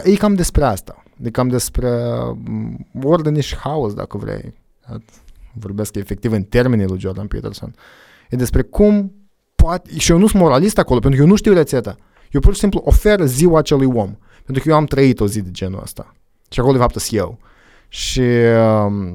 [0.03, 1.03] e cam despre asta.
[1.23, 1.89] E cam despre
[2.33, 4.53] mm, ordine și haos, dacă vrei.
[5.53, 7.75] Vorbesc efectiv în termenii lui Jordan Peterson.
[8.29, 9.13] E despre cum
[9.55, 9.97] poate...
[9.97, 11.97] Și eu nu sunt moralist acolo, pentru că eu nu știu rețeta.
[12.31, 14.17] Eu pur și simplu ofer ziua acelui om.
[14.43, 16.13] Pentru că eu am trăit o zi de genul ăsta.
[16.49, 17.39] Și acolo, de fapt, sunt eu.
[17.87, 18.21] Și...
[18.21, 19.13] Uh,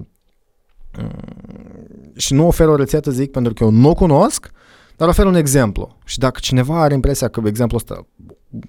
[2.16, 4.50] și nu ofer o rețetă, zic, pentru că eu nu o cunosc,
[4.96, 5.96] dar ofer un exemplu.
[6.04, 8.06] Și dacă cineva are impresia că exemplul ăsta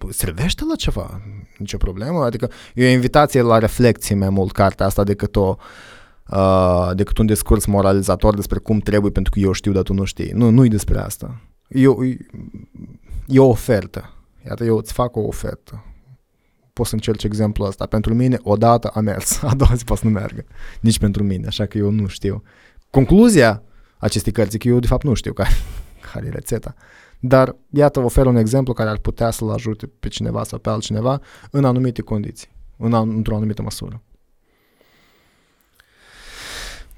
[0.10, 1.21] servește la ceva,
[1.58, 5.56] nicio problemă, adică e o invitație la reflexie mai mult cartea asta decât o
[6.32, 10.04] uh, decât un discurs moralizator despre cum trebuie pentru că eu știu, dar tu nu
[10.04, 10.32] știi.
[10.34, 11.41] Nu, nu e despre asta.
[11.67, 12.04] E o,
[13.28, 14.13] e o ofertă.
[14.47, 15.84] Iată, eu îți fac o ofertă.
[16.73, 17.86] Poți să încerci exemplul ăsta.
[17.86, 20.45] Pentru mine, odată a mers, a doua zi poate să nu meargă.
[20.80, 22.43] Nici pentru mine, așa că eu nu știu.
[22.89, 23.63] Concluzia
[23.97, 25.50] acestei cărți e că eu de fapt nu știu care,
[26.12, 26.76] care e rețeta.
[27.19, 31.21] Dar iată, ofer un exemplu care ar putea să-l ajute pe cineva sau pe altcineva
[31.51, 34.01] în anumite condiții, în, într-o anumită măsură.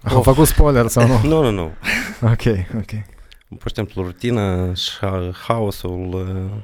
[0.02, 0.24] Am oh.
[0.24, 1.20] făcut spoiler sau nu?
[1.30, 1.72] nu, nu, nu.
[2.22, 2.44] Ok,
[2.76, 2.92] ok.
[3.60, 4.98] Pur și simplu, rutina și
[5.48, 6.14] haosul...
[6.14, 6.62] Uh,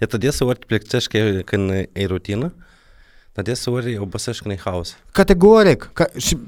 [0.00, 2.54] iată, deseori te plictisești când e rutină,
[3.32, 4.96] dar deseori obosești când e haos.
[5.12, 5.90] Categoric.
[5.92, 6.38] Ca, și,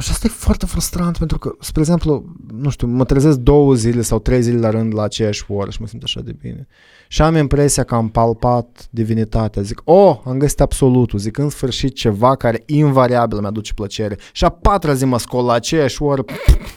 [0.00, 4.02] și asta e foarte frustrant pentru că, spre exemplu, nu știu, mă trezesc două zile
[4.02, 6.66] sau trei zile la rând la aceeași oră și mă simt așa de bine.
[7.08, 9.62] Și am impresia că am palpat divinitatea.
[9.62, 11.18] Zic, oh, am găsit absolutul.
[11.18, 14.18] Zic, în sfârșit ceva care invariabil mi-aduce plăcere.
[14.32, 16.24] Și a patra zi mă scol la aceeași oră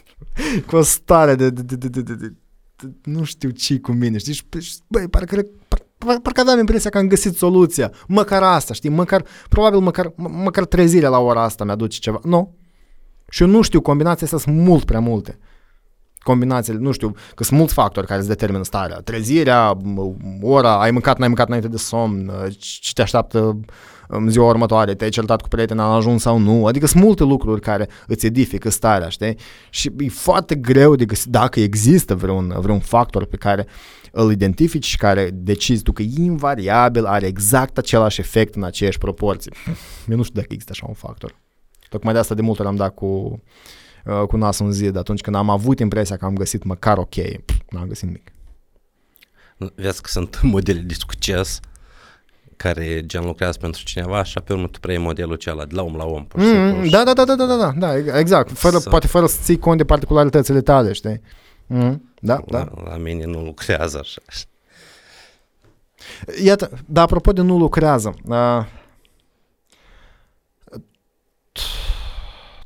[0.67, 2.33] cu o stare de, de, de, de, de, de, de
[3.03, 4.33] nu știu ce cu mine, știi?
[4.33, 7.91] Și, băi, parcă, par, parcă aveam impresia că am găsit soluția.
[8.07, 8.89] Măcar asta, știi?
[8.89, 12.19] Măcar, probabil măcar, măcar trezirea la ora asta mi-aduce ceva.
[12.23, 12.55] Nu.
[13.29, 15.39] Și eu nu știu, combinațiile astea sunt mult prea multe.
[16.17, 18.97] Combinațiile, nu știu, că sunt mulți factori care îți determină starea.
[18.97, 19.77] Trezirea,
[20.41, 23.59] ora, ai mâncat, n-ai mâncat înainte de somn, ce te așteaptă
[24.07, 26.65] în ziua următoare, te-ai certat cu prietena, a ajuns sau nu.
[26.65, 29.37] Adică sunt multe lucruri care îți edifică starea, știi?
[29.69, 33.67] Și e foarte greu de găsit, dacă există vreun, vreun factor pe care
[34.11, 39.51] îl identifici și care decizi tu că invariabil are exact același efect în aceeași proporții.
[40.09, 41.41] Eu nu știu dacă există așa un factor.
[41.93, 43.41] Tocmai de asta de multe ori am dat cu,
[44.05, 47.15] uh, cu nasul în zid atunci când am avut impresia că am găsit măcar ok,
[47.69, 48.31] n-am găsit nimic.
[49.75, 51.59] Vezi că sunt modele de succes
[52.55, 55.95] care gen lucrează pentru cineva și pe urmă tu preiei modelul acela de la om
[55.95, 56.25] la om.
[56.25, 58.51] Pur mm, da, da, da, da, da, da, da, exact.
[58.51, 58.89] Fără, să...
[58.89, 61.21] Poate fără să ții cont de particularitățile tale, știi?
[61.67, 62.89] Mm, da, la, da.
[62.89, 64.21] La mine nu lucrează așa.
[66.43, 68.65] Iată, dar apropo de nu lucrează, uh,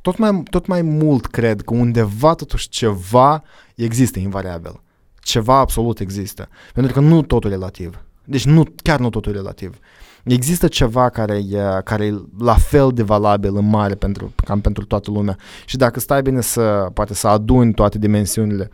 [0.02, 3.42] tot, mai, tot mai mult cred că undeva totuși ceva
[3.74, 4.80] există invariabil.
[5.20, 6.48] Ceva absolut există.
[6.74, 8.02] Pentru că nu totul e relativ.
[8.24, 9.78] Deci nu, chiar nu totul e relativ.
[10.24, 14.84] Există ceva care e, care e la fel de valabil în mare pentru, cam pentru
[14.84, 15.36] toată lumea.
[15.64, 18.70] Și dacă stai bine să, poate să aduni toate dimensiunile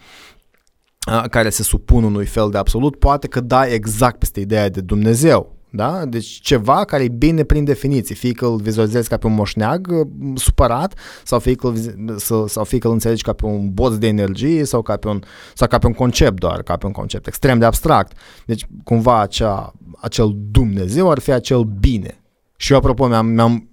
[1.30, 5.53] care se supun unui fel de absolut, poate că dai exact peste ideea de Dumnezeu.
[5.76, 6.04] Da?
[6.04, 9.86] Deci ceva care e bine prin definiție, fie că îl vizualizezi ca pe un moșneag
[9.90, 13.94] uh, supărat sau fie că îl, sau fie că îl înțelegi ca pe un boț
[13.94, 15.22] de energie sau ca pe un,
[15.54, 18.16] sau ca pe un concept doar, ca pe un concept extrem de abstract.
[18.46, 22.18] Deci cumva acea, acel Dumnezeu ar fi acel bine.
[22.56, 23.70] Și eu, apropo, mi-am, mi-am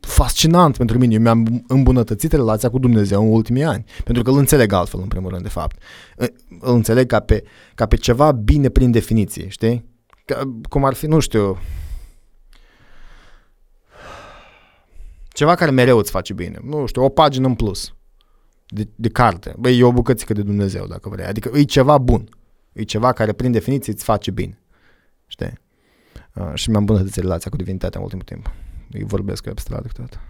[0.00, 4.38] fascinant pentru mine, eu mi-am îmbunătățit relația cu Dumnezeu în ultimii ani, pentru că îl
[4.38, 5.76] înțeleg altfel, în primul rând, de fapt.
[6.60, 9.94] Îl înțeleg ca pe, ca pe ceva bine prin definiție, știi?
[10.26, 11.58] Ca, cum ar fi, nu știu,
[15.28, 16.58] ceva care mereu îți face bine.
[16.62, 17.94] Nu știu, o pagină în plus
[18.66, 19.54] de, de carte.
[19.58, 21.24] Băi, e o bucățică de Dumnezeu, dacă vrei.
[21.24, 22.28] Adică e ceva bun.
[22.72, 24.58] E ceva care, prin definiție, îți face bine.
[25.26, 25.52] Știi?
[26.34, 28.52] Uh, și mi-am îmbunătățit relația cu divinitatea în ultimul timp.
[28.90, 30.20] Îi vorbesc cu abstract câteodată.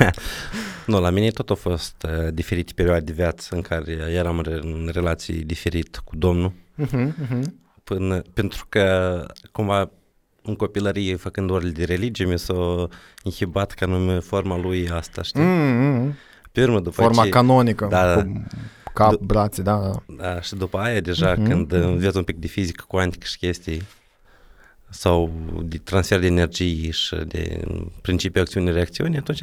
[0.86, 4.90] nu, la mine tot au fost uh, diferite perioade de viață în care eram în
[4.92, 6.52] relații diferit cu Domnul.
[6.78, 7.42] Uh-huh, uh-huh
[7.94, 9.90] până, pentru că cumva
[10.42, 12.88] în copilărie, făcând orele de religie, mi s-a
[13.22, 15.40] inhibat ca nume forma lui asta, știi?
[15.42, 16.14] Mm-hmm.
[16.52, 20.14] Pe urmă, după Forma ce, canonică, da, cu cap, d- brațe, da, da.
[20.16, 21.46] Da, și după aia, deja, mm-hmm.
[21.48, 23.82] când înveți un pic de fizică cuantică și chestii,
[24.88, 27.60] sau de transfer de energie și de
[28.02, 29.40] principiul acțiune-reacțiune, atunci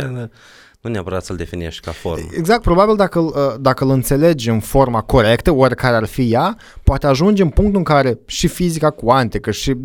[0.88, 2.28] nu neapărat să-l definești ca formă.
[2.38, 7.08] Exact, probabil dacă, uh, dacă îl înțelegi în forma corectă, oricare ar fi ea, poate
[7.08, 9.76] ajunge în punctul în care și fizica cuantică și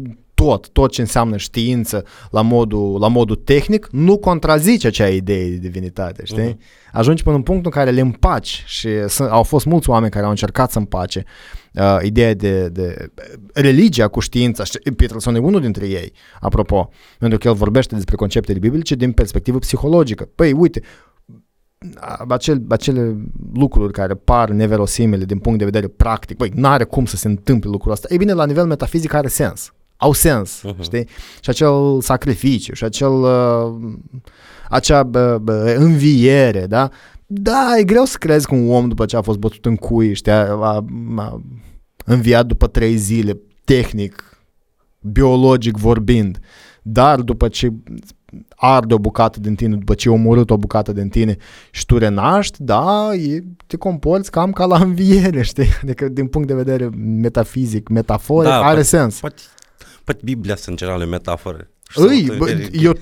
[0.44, 5.56] tot, tot ce înseamnă știință la modul, la modul tehnic, nu contrazice acea idee de
[5.56, 6.54] divinitate, știi?
[6.54, 6.90] Uh-huh.
[6.92, 10.24] Ajungi până în punctul în care le împaci și sunt, au fost mulți oameni care
[10.24, 11.24] au încercat să împace
[11.74, 13.10] uh, ideea de, de
[13.52, 14.62] religia cu știința.
[14.96, 19.58] Peterson e unul dintre ei, apropo, pentru că el vorbește despre conceptele biblice din perspectivă
[19.58, 20.28] psihologică.
[20.34, 20.82] Păi, uite,
[22.28, 23.16] acel, acele
[23.54, 27.70] lucruri care par neverosimile din punct de vedere practic, băi, n-are cum să se întâmple
[27.70, 28.06] lucrul ăsta.
[28.10, 29.72] Ei bine, la nivel metafizic are sens.
[30.02, 30.80] Au sens, uh-huh.
[30.80, 31.08] știi?
[31.40, 33.72] Și acel sacrificiu, și acel, uh,
[34.68, 36.90] acea uh, înviere, da?
[37.26, 40.14] Da, e greu să crezi că un om după ce a fost bătut în cui,
[40.14, 40.84] știi, a, a,
[41.16, 41.40] a
[42.04, 44.44] înviat după trei zile, tehnic,
[45.00, 46.38] biologic vorbind,
[46.82, 47.72] dar după ce
[48.56, 51.36] arde o bucată din tine, după ce e omorât o bucată din tine
[51.70, 55.68] și tu renaști, da, e, te comporți cam ca la înviere, știi?
[55.82, 59.20] Adică din punct de vedere metafizic, metaforic, da, are poate, sens.
[59.20, 59.42] Poate,
[60.04, 61.70] poate Biblia sunt în general metafore.
[61.94, 62.92] Îi, bă, eu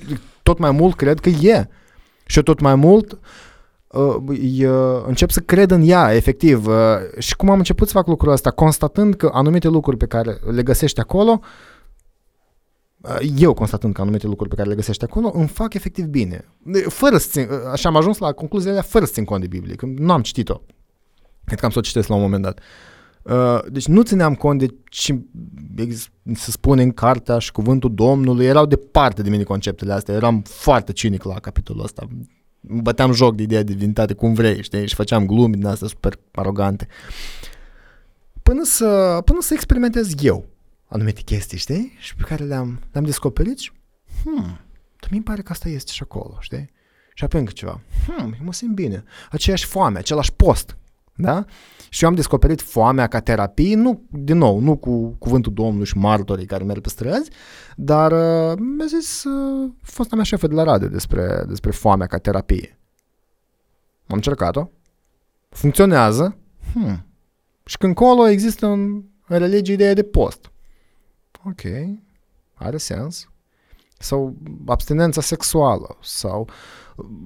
[0.43, 1.69] tot mai mult cred că e.
[2.27, 3.19] Și eu tot mai mult
[3.87, 6.67] uh, uh, încep să cred în ea, efectiv.
[6.67, 6.75] Uh,
[7.19, 8.51] și cum am început să fac lucrul ăsta?
[8.51, 11.41] Constatând că anumite lucruri pe care le găsești acolo
[13.01, 16.45] uh, eu constatând că anumite lucruri pe care le găsești acolo îmi fac efectiv bine.
[16.89, 19.75] Fără să țin, așa am ajuns la concluziile alea fără să țin cont de Biblie,
[19.75, 20.61] că nu am citit-o.
[21.45, 22.61] Cred că am să o citesc la un moment dat.
[23.69, 25.21] Deci nu țineam cont de ce
[26.35, 30.93] se spune în cartea și cuvântul Domnului, erau departe de mine conceptele astea, eram foarte
[30.93, 32.09] cinic la capitolul ăsta.
[32.61, 36.19] Băteam joc de ideea de divinitate cum vrei, știi, și făceam glumi din astea super
[36.33, 36.87] arogante.
[38.43, 40.47] Până să, până să experimentez eu
[40.87, 41.93] anumite chestii, știi?
[41.99, 43.71] Și pe care le-am, le-am descoperit și,
[44.23, 44.59] hmm,
[45.11, 46.71] mi îmi pare că asta este și acolo, știi?
[47.14, 49.05] Și apoi încă ceva, hmm, mă simt bine.
[49.31, 50.77] Aceeași foame, același post,
[51.21, 51.45] da?
[51.89, 55.97] Și eu am descoperit foamea ca terapie, nu, din nou, nu cu cuvântul Domnului și
[55.97, 57.31] martorii care merg pe străzi,
[57.77, 62.19] dar uh, mi-a zis uh, fosta mea șefă de la radio despre, despre foamea ca
[62.19, 62.79] terapie.
[64.07, 64.69] Am încercat-o,
[65.49, 66.37] funcționează,
[66.73, 67.07] hmm.
[67.65, 70.51] și când colo există în, în religie ideea de post
[71.45, 71.63] ok,
[72.55, 73.29] are sens.
[74.03, 74.37] Sau
[74.67, 76.49] abstinența sexuală, sau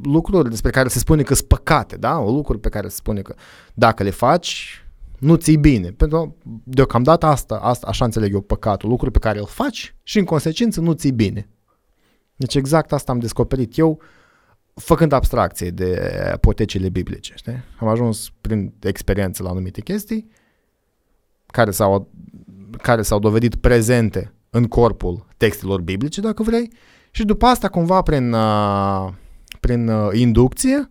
[0.03, 2.19] lucruri despre care se spune că sunt păcate, da?
[2.19, 3.35] O lucruri pe care se spune că
[3.75, 4.85] dacă le faci,
[5.19, 5.91] nu ți bine.
[5.91, 10.25] Pentru deocamdată asta, asta, așa înțeleg eu păcatul, lucruri pe care îl faci și în
[10.25, 11.49] consecință nu ți bine.
[12.37, 14.01] Deci exact asta am descoperit eu
[14.75, 17.33] făcând abstracție de potecile biblice.
[17.37, 17.65] Știi?
[17.79, 20.31] Am ajuns prin experiență la anumite chestii
[21.47, 22.11] care s-au
[22.83, 26.73] care s-au dovedit prezente în corpul textelor biblice, dacă vrei,
[27.11, 29.09] și după asta, cumva, prin, uh,
[29.61, 30.90] prin uh, inducție,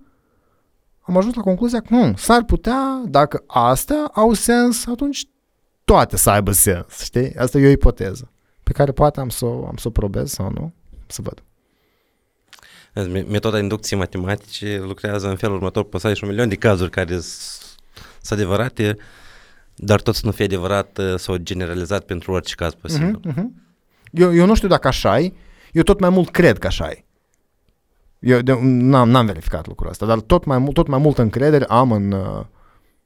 [1.02, 5.26] am ajuns la concluzia că nu, s-ar putea, dacă astea au sens, atunci
[5.84, 7.36] toate să aibă sens, știi?
[7.36, 8.32] Asta e o ipoteză
[8.64, 10.74] pe care poate am să, am să o probez sau nu,
[11.08, 11.44] să văd.
[13.28, 16.90] Metoda inducției matematice lucrează în felul următor, poți să ai și un milion de cazuri
[16.90, 18.98] care sunt adevărate,
[19.86, 23.20] dar tot să nu fie adevărat uh, sau generalizat pentru orice caz posibil.
[23.20, 23.46] Uh-huh, uh-huh.
[24.12, 25.34] Eu, eu nu știu dacă așa e,
[25.72, 27.06] eu tot mai mult cred că așa e.
[28.20, 31.92] Eu de, n-am, n-am verificat lucrul ăsta, dar tot mai, tot mai multă încredere am
[31.92, 32.46] în, uh,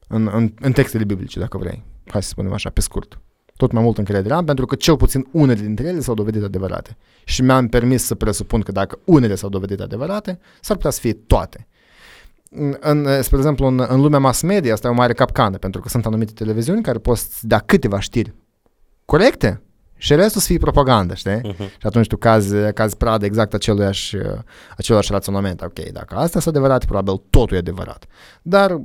[0.08, 1.84] în, în, în textele biblice, dacă vrei.
[2.08, 3.20] Hai să spunem așa, pe scurt.
[3.56, 6.98] Tot mai mult încredere am, pentru că cel puțin unele dintre ele s-au dovedit adevărate.
[7.24, 11.14] Și mi-am permis să presupun că dacă unele s-au dovedit adevărate, s-ar putea să fie
[11.14, 11.68] toate
[12.80, 15.90] în, spre exemplu, în, în lumea mass media asta e o mare capcană, pentru că
[15.90, 18.34] sunt anumite televiziuni care pot da câteva știri
[19.06, 19.62] corecte
[19.98, 21.42] și restul să fie propagandă, știi?
[21.54, 21.72] Uh-huh.
[21.72, 24.16] Și atunci tu cazi, cazi pradă exact aceluiași,
[24.78, 25.62] aceluiași raționament.
[25.62, 28.06] Ok, dacă asta este adevărat, probabil totul e adevărat.
[28.42, 28.82] Dar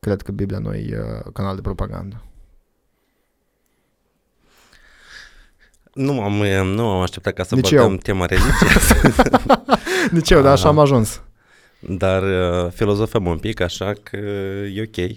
[0.00, 2.22] cred că Biblia nu e uh, canal de propagandă.
[5.94, 6.32] Nu am,
[6.66, 7.96] nu am așteptat ca să Nici băgăm eu.
[7.96, 8.50] tema religie.
[10.16, 11.22] Nici eu, dar așa am ajuns.
[11.88, 14.16] Dar uh, filozofăm un pic, așa că
[14.74, 15.10] e ok.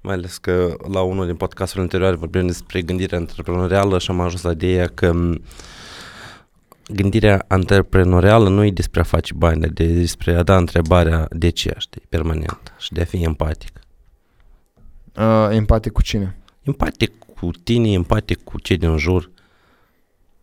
[0.00, 4.42] Mai ales că la unul din podcasturile anterioare vorbim despre gândirea antreprenorială și am ajuns
[4.42, 5.12] la ideea că
[6.86, 11.74] gândirea antreprenorială nu e despre a face bani, dar despre a da întrebarea de ce,
[11.78, 13.80] știi, permanent și de a fi empatic.
[15.16, 16.36] Uh, empatic cu cine?
[16.62, 19.30] Empatic cu tine, empatic cu cei din jur.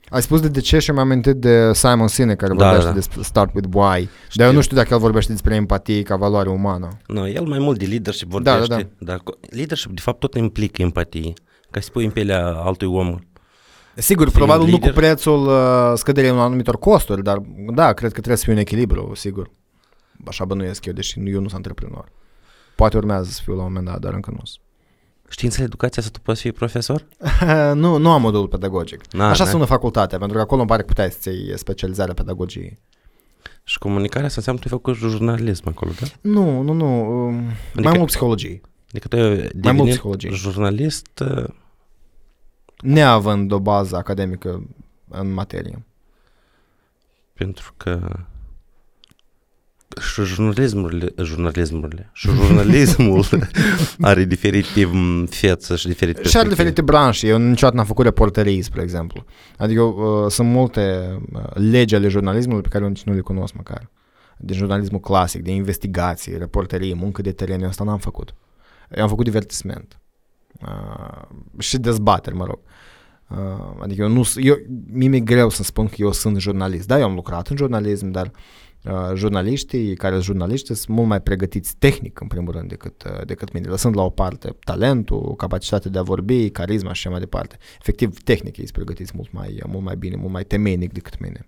[0.09, 2.95] Ai spus de, de ce și mi-am amintit de Simon Sinek care da, vorbește da.
[2.95, 3.99] despre Start with Why.
[4.01, 4.09] Știu.
[4.33, 6.97] Dar eu nu știu dacă el vorbește despre empatie ca valoare umană.
[7.07, 8.59] Nu, el mai mult de leadership vorbește.
[8.59, 8.87] Da, da, da.
[8.97, 11.33] Dar leadership de fapt tot implică empatie.
[11.71, 13.17] Ca să pui în pielea altui om.
[13.95, 14.79] Sigur, probabil lider.
[14.79, 17.37] nu cu prețul uh, scăderii unor anumitor costuri, dar
[17.73, 19.51] da, cred că trebuie să fie un echilibru, sigur.
[20.25, 22.11] Așa bănuiesc eu, deși eu nu sunt antreprenor.
[22.75, 24.61] Poate urmează să fiu la un moment dat, dar încă nu sunt.
[25.29, 27.05] Științele educația să tu poți fi profesor?
[27.73, 29.11] nu, nu am modul pedagogic.
[29.13, 29.49] Na, Așa na.
[29.49, 32.79] sună facultatea, pentru că acolo îmi pare că puteai să iei specializarea pedagogiei.
[33.63, 36.07] Și comunicarea asta înseamnă că tu ai făcut jurnalism acolo, da?
[36.21, 37.09] Nu, nu, nu.
[37.25, 38.61] um, Adică- Mai mult psihologie.
[38.89, 40.29] Adică tu ai mult devenit psihologie.
[40.29, 41.43] jurnalist uh,
[42.81, 44.67] Neavând o bază academică
[45.09, 45.85] în materie.
[47.33, 48.09] pentru că
[50.01, 53.25] și jurnalismurile, jurnalismurile, și jurnalismul
[54.01, 56.49] are diferite m, fețe și diferite Și are perspective.
[56.49, 57.27] diferite branșe.
[57.27, 59.25] Eu niciodată n-am făcut reporterii, spre exemplu.
[59.57, 63.53] Adică uh, sunt multe uh, legi ale jurnalismului pe care eu nici nu le cunosc
[63.53, 63.89] măcar.
[64.37, 68.33] Din jurnalismul clasic, de investigații, reporterie, muncă de teren, eu asta n-am făcut.
[68.95, 69.99] Eu am făcut divertisment.
[70.61, 71.21] Uh,
[71.57, 72.59] și dezbateri, mă rog.
[73.27, 73.37] Uh,
[73.83, 74.23] adică eu nu...
[74.23, 74.55] s- Eu,
[74.91, 76.87] mie mi-e greu să spun că eu sunt jurnalist.
[76.87, 78.31] Da, eu am lucrat în jurnalism, dar uh,
[79.15, 83.53] jurnaliștii care sunt jurnaliști sunt mult mai pregătiți tehnic, în primul rând, decât, uh, decât
[83.53, 83.67] mine.
[83.67, 87.57] Lăsând la o parte talentul, capacitatea de a vorbi, carisma și așa mai departe.
[87.79, 91.47] Efectiv, tehnic ei sunt pregătiți mult mai, mult mai bine, mult mai temeinic decât mine.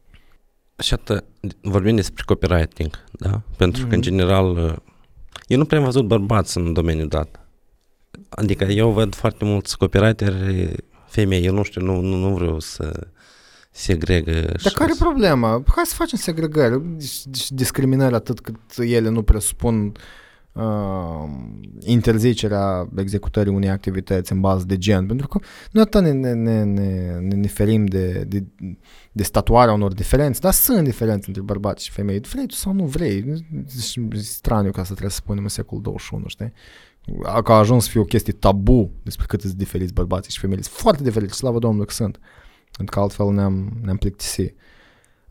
[0.80, 1.24] Și atât,
[1.62, 3.42] vorbim despre copywriting, da?
[3.58, 4.08] Pentru că, în Mhm.
[4.10, 4.76] general, uh,
[5.48, 7.48] eu nu prea am văzut bărbați în domeniul dat.
[8.30, 10.76] Adică eu văd foarte mulți copywriteri
[11.08, 13.08] femei, eu nu știu, nu, nu, nu vreau să
[13.80, 14.32] segregă.
[14.32, 15.64] Dar și care e să- problema?
[15.68, 19.92] Hai să facem segregări și- și discriminări atât cât ele nu presupun
[20.52, 21.30] uh,
[21.80, 25.40] interzicerea executării unei activități în bază de gen, pentru că
[25.72, 28.44] noi atât ne, ne, ne, ne, ne, ne ferim de, de,
[29.12, 32.20] de statuarea unor diferențe, dar sunt diferențe între bărbați și femei.
[32.20, 33.44] Vrei tu sau nu vrei?
[34.14, 36.54] E straniu ca să trebuie să spunem în secolul 21, știi?
[37.44, 40.62] Că a ajuns să fie o chestie tabu despre cât sunt diferiți bărbații și femeile.
[40.62, 42.20] Sunt foarte diferiți, slavă Domnului că sunt.
[42.78, 44.56] Pentru că altfel ne-am, ne-am plictisit.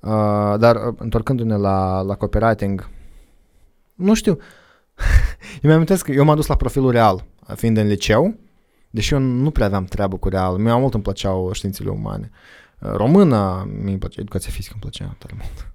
[0.01, 2.89] Uh, dar uh, întorcându-ne la, la copywriting,
[3.95, 4.39] nu știu,
[5.63, 7.25] eu mi-am că eu m-am dus la profilul real,
[7.55, 8.35] fiind în liceu,
[8.91, 12.31] deși eu nu prea aveam treabă cu real, mi mult îmi plăceau științele umane.
[12.79, 15.67] Uh, Română, mi plăcea, educația fizică îmi plăcea tare mult.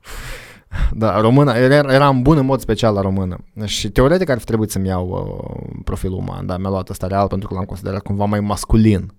[0.91, 3.37] Da, română, era, eram bun în mod special la română.
[3.65, 7.27] Și teoretic ar fi trebuit să-mi iau uh, profilul uman, dar mi-a luat ăsta real
[7.27, 9.13] pentru că l-am considerat cumva mai masculin.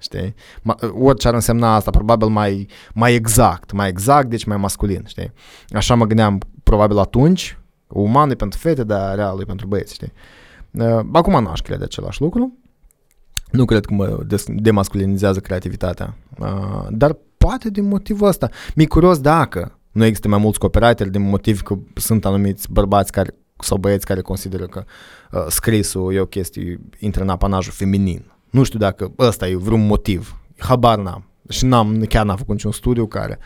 [0.00, 0.34] Știi?
[0.62, 5.32] Ma, orice ar însemna asta, probabil mai, mai exact, mai exact, deci mai masculin, știi?
[5.68, 10.12] Așa mă gândeam probabil atunci, uman e pentru fete, dar real e pentru băieți, știi?
[10.70, 12.58] Uh, Acum n-aș crede același lucru.
[13.50, 16.16] Nu cred că mă des- demasculinizează creativitatea.
[16.38, 18.48] Uh, Dar poate din motivul ăsta.
[18.74, 23.34] Mi curios dacă nu există mai mulți copywriteri din motiv că sunt anumiți bărbați care,
[23.58, 24.84] sau băieți care consideră că
[25.32, 28.32] uh, scrisul e o chestie, intră în apanajul feminin.
[28.50, 30.40] Nu știu dacă ăsta e vreun motiv.
[30.56, 31.24] Habar n-am.
[31.48, 33.38] Și n-am, chiar n-am făcut niciun studiu care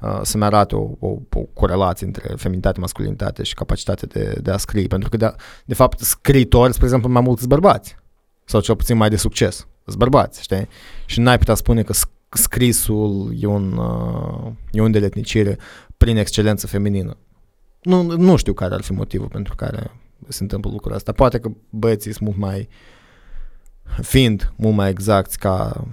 [0.00, 4.56] uh, să-mi arate o, o, o corelație între feminitate, masculinitate și capacitatea de, de a
[4.56, 4.86] scrie.
[4.86, 5.34] Pentru că, de,
[5.64, 7.96] de fapt, scriitori, spre exemplu, mai mulți sunt bărbați.
[8.44, 9.66] Sau cel puțin mai de succes.
[9.84, 10.68] Sunt bărbați, știi?
[11.06, 15.58] Și n-ai putea spune că sc- scrisul e un, uh, e un deletnicire
[15.96, 17.16] prin excelență feminină.
[17.82, 19.90] Nu, nu știu care ar fi motivul pentru care
[20.28, 21.12] se întâmplă lucrul ăsta.
[21.12, 22.68] Poate că băieții sunt mult mai
[24.02, 25.84] fiind mult mai exacti ca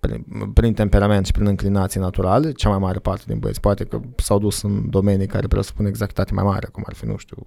[0.00, 3.60] prin, prin temperament și prin înclinații naturale, cea mai mare parte din băieți.
[3.60, 7.16] Poate că s-au dus în domenii care presupun exactitate mai mare, cum ar fi, nu
[7.16, 7.46] știu,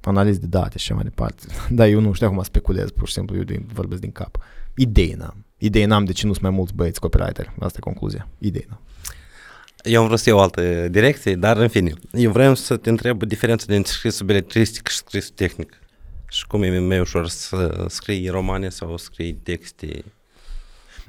[0.00, 1.46] analiz de date și așa mai departe.
[1.78, 4.38] Dar eu nu știu acum speculez, pur și simplu, eu din, vorbesc din cap.
[4.74, 5.44] Idei n-am.
[5.58, 7.52] Idei n-am de ce nu sunt mai mulți băieți copywriteri.
[7.58, 8.28] Asta e concluzia.
[8.38, 8.80] Idei n-am.
[9.82, 11.92] Eu am vrut să iau o altă direcție, dar în fine.
[12.12, 15.78] Eu vreau să te întreb diferența dintre scrisul beletristic și scrisul tehnic.
[16.30, 20.04] Și cum e mai ușor să scrii romane sau scrii texte.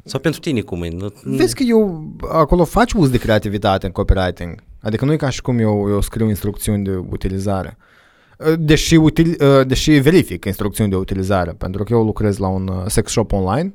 [0.03, 0.89] Sau pentru tine cum e?
[0.89, 4.63] Nu, Vezi că eu acolo faci uz de creativitate în copywriting.
[4.81, 7.77] Adică nu e ca și cum eu, eu scriu instrucțiuni de utilizare.
[8.57, 13.11] Deși, util, deși verific instrucțiuni de utilizare, pentru că eu lucrez la un uh, sex
[13.11, 13.73] shop online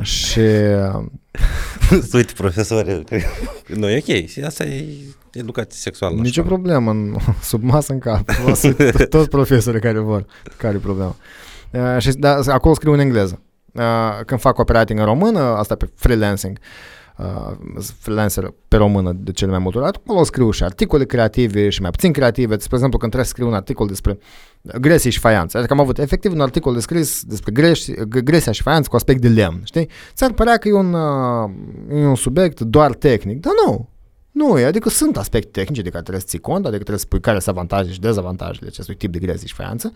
[0.00, 0.40] și
[2.14, 3.04] Uite, profesori,
[3.80, 4.26] nu e ok.
[4.26, 4.84] Și asta e
[5.32, 6.14] educație sexuală.
[6.16, 6.48] la nicio școală.
[6.62, 8.28] problemă, în, sub masă în cap.
[8.46, 10.26] O să- Toți profesorii care vor,
[10.56, 11.16] care e problema.
[11.70, 13.40] Uh, și da, acolo scriu în engleză.
[13.72, 13.82] Uh,
[14.26, 16.64] când fac copywriting în română, asta pe freelancing, uh,
[17.98, 21.90] freelancer pe română de cele mai multe ori, acolo scriu și articole creative și mai
[21.90, 22.58] puțin creative.
[22.58, 24.18] Spre exemplu, când trebuie să scriu un articol despre
[24.80, 25.58] gresie și faianță.
[25.58, 29.20] Adică am avut efectiv un articol de scris despre greși, gresia și faianță cu aspect
[29.20, 29.88] de lemn, știi?
[30.14, 31.50] Ți-ar părea că e un, uh,
[31.90, 33.88] e un subiect doar tehnic, dar nu.
[34.30, 37.04] Nu e, adică sunt aspecte tehnice de care trebuie să ții cont, adică trebuie să
[37.04, 39.92] spui care sunt avantaje și dezavantajele acestui tip de gresie și faianță,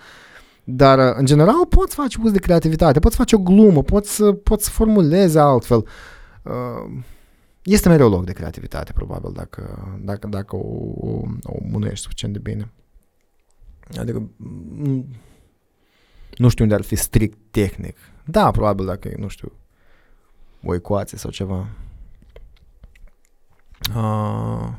[0.64, 4.32] dar uh, în general poți face uz de creativitate, poți face o glumă, poți, să-
[4.32, 5.78] poți să formulezi altfel.
[5.78, 5.84] Uh,
[7.62, 12.38] Este mereu loc de creativitate, probabil, dacă, dacă, dacă o, o, o mânuiești suficient de
[12.38, 12.72] bine.
[13.98, 15.06] Adică, m,
[16.38, 17.96] Nu știu unde ar fi strict tehnic.
[18.24, 19.52] Da, probabil dacă e, nu știu,
[20.64, 21.68] o ecuație sau ceva.
[23.94, 24.72] Uh,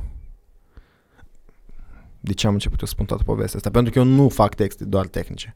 [2.20, 3.70] de ce am început eu să spun toată povestea asta?
[3.70, 5.56] Pentru că eu nu fac texte doar tehnice.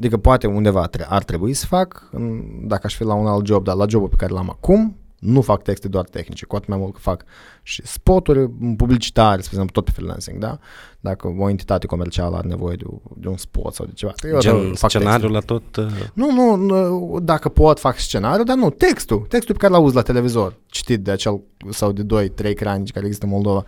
[0.00, 3.46] Adică poate undeva tre- ar trebui să fac, în, dacă aș fi la un alt
[3.46, 6.68] job, dar la jobul pe care l-am acum, nu fac texte doar tehnice, cu atât
[6.68, 7.24] mai mult că fac
[7.62, 10.58] și spoturi publicitare, spre exemplu, tot pe freelancing, da?
[11.00, 12.84] Dacă o entitate comercială are nevoie de,
[13.16, 14.12] de un spot sau de ceva.
[14.22, 15.52] Eu Gen fac scenariul texte.
[15.52, 15.76] la tot...
[15.76, 19.94] Uh, Nu, nu, nu, dacă pot fac scenariu, dar nu, textul, textul pe care l-auzi
[19.94, 21.40] la televizor, citit de acel
[21.70, 23.64] sau de 2, 3 ecrani care există în Moldova.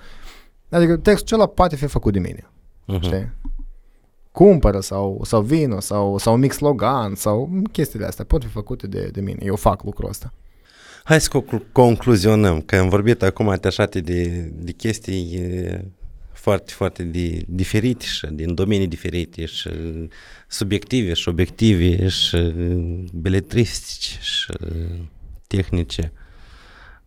[0.70, 2.50] Adică textul acela poate fi făcut de mine,
[2.88, 3.00] uh-huh.
[3.00, 3.32] știi?
[4.32, 9.08] Cumpără sau, sau vină sau, sau mic slogan sau chestiile astea pot fi făcute de,
[9.12, 9.38] de mine.
[9.44, 10.32] Eu fac lucrul ăsta.
[11.04, 15.84] Hai să conclu- concluzionăm, că am vorbit acum atașate de, de chestii e,
[16.32, 19.70] foarte, foarte de, diferite și din domenii diferite și
[20.48, 22.52] subiective și obiective și
[23.12, 24.52] beletristici și
[25.46, 26.12] tehnice.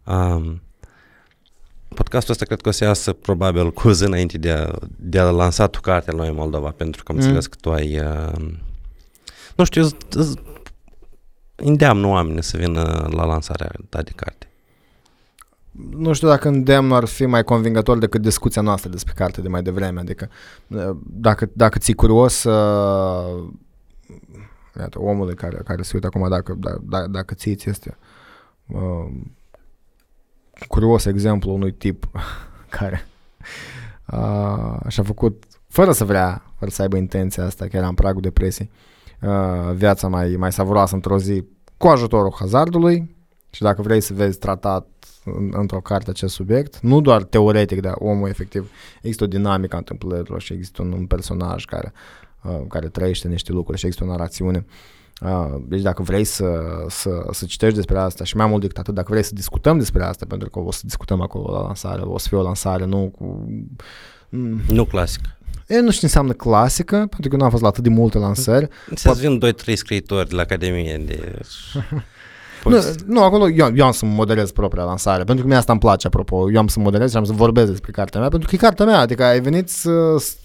[0.05, 0.61] Um,
[1.87, 5.19] podcastul ăsta cred că o să iasă probabil cu o zi înainte de a, de
[5.19, 7.23] a lansa tu cartea la noi în Moldova, pentru că am Mm.
[7.23, 7.99] înțeles că tu ai...
[7.99, 8.53] Uh,
[9.55, 10.41] nu știu, eu z- z-
[11.55, 14.49] îndeamnă oamenii să vină la lansarea ta de carte.
[15.89, 19.61] Nu știu dacă îndemnul ar fi mai convingător decât discuția noastră despre carte de mai
[19.61, 19.99] devreme.
[19.99, 20.29] Adică
[20.67, 23.47] uh, dacă, dacă ți-e curios uh,
[24.79, 27.97] iată, omului care, care se uită acum, dacă, da, da, dacă ți este
[28.67, 29.11] uh,
[30.67, 32.09] curios exemplu unui tip
[32.77, 33.07] care
[34.11, 38.21] uh, și-a făcut, fără să vrea, fără să aibă intenția asta, chiar era în pragul
[38.21, 38.69] depresiei,
[39.21, 41.43] uh, viața mai, mai savuroasă într-o zi
[41.77, 43.15] cu ajutorul hazardului
[43.49, 44.87] și dacă vrei să vezi tratat
[45.25, 49.77] în, într-o carte acest subiect, nu doar teoretic, dar omul efectiv, există o dinamică a
[49.77, 51.93] întâmplărilor și există un, un personaj care,
[52.43, 54.65] uh, care trăiește niște lucruri și există o narațiune.
[54.67, 54.73] Uh,
[55.67, 56.45] deci dacă vrei să,
[56.89, 60.03] să, să citești despre asta și mai mult decât atât, dacă vrei să discutăm despre
[60.03, 63.13] asta, pentru că o să discutăm acolo la lansare, o să fie o lansare, nu
[63.17, 63.47] cu...
[64.29, 65.21] Mm, Nu clasic.
[65.67, 68.17] Eu nu știu ce înseamnă clasică, pentru că nu am fost la atât de multe
[68.17, 68.67] lansări.
[68.95, 69.41] Să-ți vin
[69.71, 71.39] 2-3 scriitori de la Academie de...
[72.63, 75.81] Nu, nu, acolo eu, eu am să moderez propria lansare, pentru că mie asta îmi
[75.81, 76.51] place, apropo.
[76.51, 78.85] Eu am să moderez și am să vorbesc despre cartea mea, pentru că e cartea
[78.85, 79.91] mea, adică ai venit să,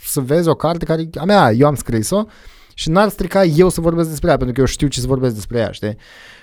[0.02, 2.24] să vezi o carte care e a mea, eu am scris-o
[2.80, 5.34] și n-ar strica eu să vorbesc despre ea, pentru că eu știu ce să vorbesc
[5.34, 5.96] despre ea, știi?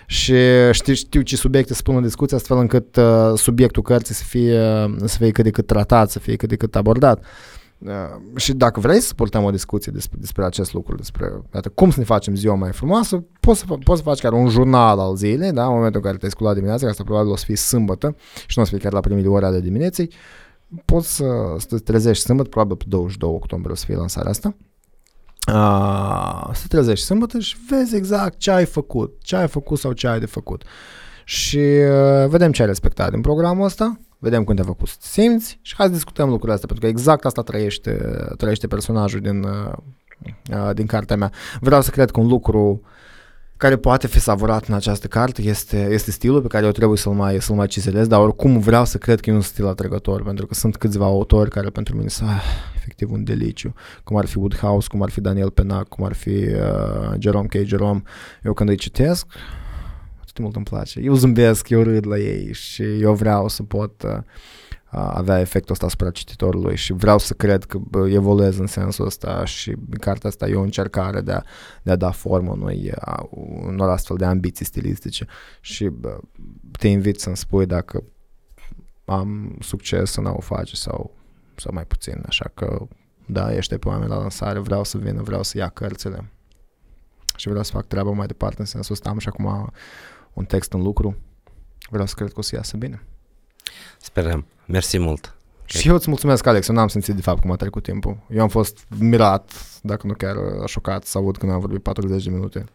[0.05, 0.33] Și
[0.71, 4.61] știu, știu ce subiecte să pun în discuție, astfel încât uh, subiectul cărții să fie,
[5.05, 7.23] să fie cât de cât tratat, să fie cât de cât abordat.
[7.77, 7.91] Uh,
[8.35, 11.99] și dacă vrei să purtăm o discuție despre, despre acest lucru, despre iată, cum să
[11.99, 15.15] ne facem ziua mai frumoasă, poți să, fa- poți să faci chiar un jurnal al
[15.15, 15.65] zilei, da?
[15.65, 18.15] în momentul în care te-ai sculat dimineața, că asta probabil o să fie sâmbătă
[18.47, 20.09] și nu o să fie chiar la primele ore ale dimineții,
[20.85, 21.25] poți să,
[21.57, 24.55] să te trezești sâmbătă, probabil pe 22 octombrie o să fie lansarea asta,
[25.47, 29.91] uh, să te trezești sâmbătă și vezi exact ce ai făcut, ce ai făcut sau
[29.91, 30.63] ce ai de făcut.
[31.23, 35.07] Și uh, vedem ce ai respectat din programul ăsta, vedem cum te-a făcut să te
[35.07, 37.99] simți și hai să discutăm lucrurile astea, pentru că exact asta trăiește,
[38.37, 39.71] trăiește personajul din, uh,
[40.51, 41.31] uh, din cartea mea.
[41.59, 42.81] Vreau să cred că un lucru
[43.58, 47.14] care poate fi savurat în această carte este, este stilul pe care eu trebuie să-l
[47.14, 50.45] mai, să-l mai cizelez, dar oricum vreau să cred că e un stil atrăgător, pentru
[50.45, 52.43] că sunt câțiva autori care pentru mine sunt ah,
[52.76, 56.30] efectiv un deliciu, cum ar fi Woodhouse, cum ar fi Daniel Penac, cum ar fi
[56.30, 57.53] uh, Jerome K.
[57.64, 58.01] Jerome.
[58.43, 59.26] Eu când îi citesc,
[60.22, 60.99] atât de mult îmi place.
[60.99, 64.18] Eu zâmbesc, eu râd la ei și eu vreau să pot uh,
[64.89, 69.45] avea efectul ăsta asupra cititorului și vreau să cred că bă, evoluez în sensul ăsta
[69.45, 71.41] și cartea asta e o încercare de a,
[71.83, 73.27] de a da formă unui, a,
[73.65, 75.25] unor astfel de ambiții stilistice.
[75.61, 76.17] Și bă,
[76.71, 78.03] te invit să-mi spui dacă
[79.05, 81.15] am succes în a o face sau,
[81.55, 82.88] sau mai puțin, așa că
[83.25, 86.31] da, ești pe oameni la lansare, vreau să vină, vreau să ia cărțile.
[87.35, 89.71] Și vreau să fac treaba mai departe în sensul ăsta, am și acum
[90.33, 91.15] un text în lucru,
[91.89, 93.03] vreau să cred că o să iasă bine.
[94.01, 94.45] Sperăm.
[94.65, 95.32] Mersi mult.
[95.65, 98.18] Și eu îți mulțumesc, Alex, eu n-am simțit de fapt cum a trecut timpul.
[98.30, 99.51] Eu am fost mirat,
[99.82, 102.65] dacă nu chiar uh, șocat, să aud când am vorbit 40 de minute.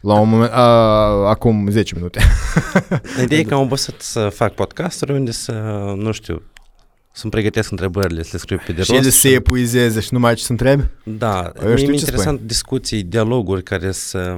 [0.00, 2.20] La un moment, uh, acum 10 minute.
[3.22, 5.52] Ideea e că am obosit să fac podcasturi unde să,
[5.96, 6.42] nu știu,
[7.12, 9.02] să-mi pregătesc întrebările, să le scriu pe de și rost.
[9.02, 10.82] ele se epuizeze și numai ce să întrebi?
[11.04, 14.36] Da, Eu mie știu mi-e ce interesant discuții, dialoguri care să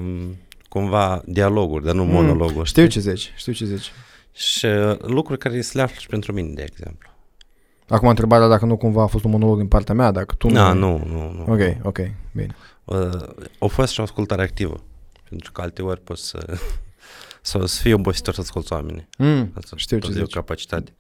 [0.69, 2.69] cumva dialoguri, dar nu Mm, monologuri.
[2.69, 3.03] Știu știi?
[3.03, 3.93] ce zici, știu ce zici.
[4.35, 7.09] Și uh, lucruri care se le află și pentru mine, de exemplu.
[7.89, 10.73] Acum întrebarea dacă nu cumva a fost un monolog din partea mea, dacă tu Da,
[10.73, 11.53] nu, nu, nu.
[11.53, 11.99] Ok, ok,
[12.33, 12.55] bine.
[12.85, 13.23] Uh,
[13.59, 14.81] a fost și o ascultare activă.
[15.29, 16.59] Pentru că alte ori poți să,
[17.43, 19.09] să, să fii obositor să asculți oamenii.
[19.19, 20.35] Mm, Asta știu ce tot e o zici.
[20.35, 20.95] capacitate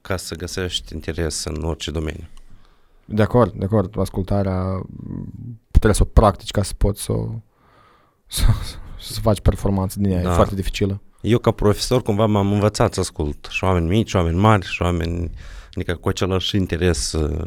[0.00, 2.28] ca să găsești interes în orice domeniu.
[3.04, 7.28] De acord, de acord, ascultarea m, trebuie să o practici ca să poți să o,
[8.26, 8.42] să,
[9.00, 10.24] să faci performanță din ea, da.
[10.24, 10.32] Da.
[10.32, 11.00] e foarte dificilă.
[11.22, 14.82] Eu ca profesor cumva m-am învățat să ascult și oameni mici, și oameni mari, și
[14.82, 15.30] oameni,
[15.74, 17.44] adică cu același interes, uh,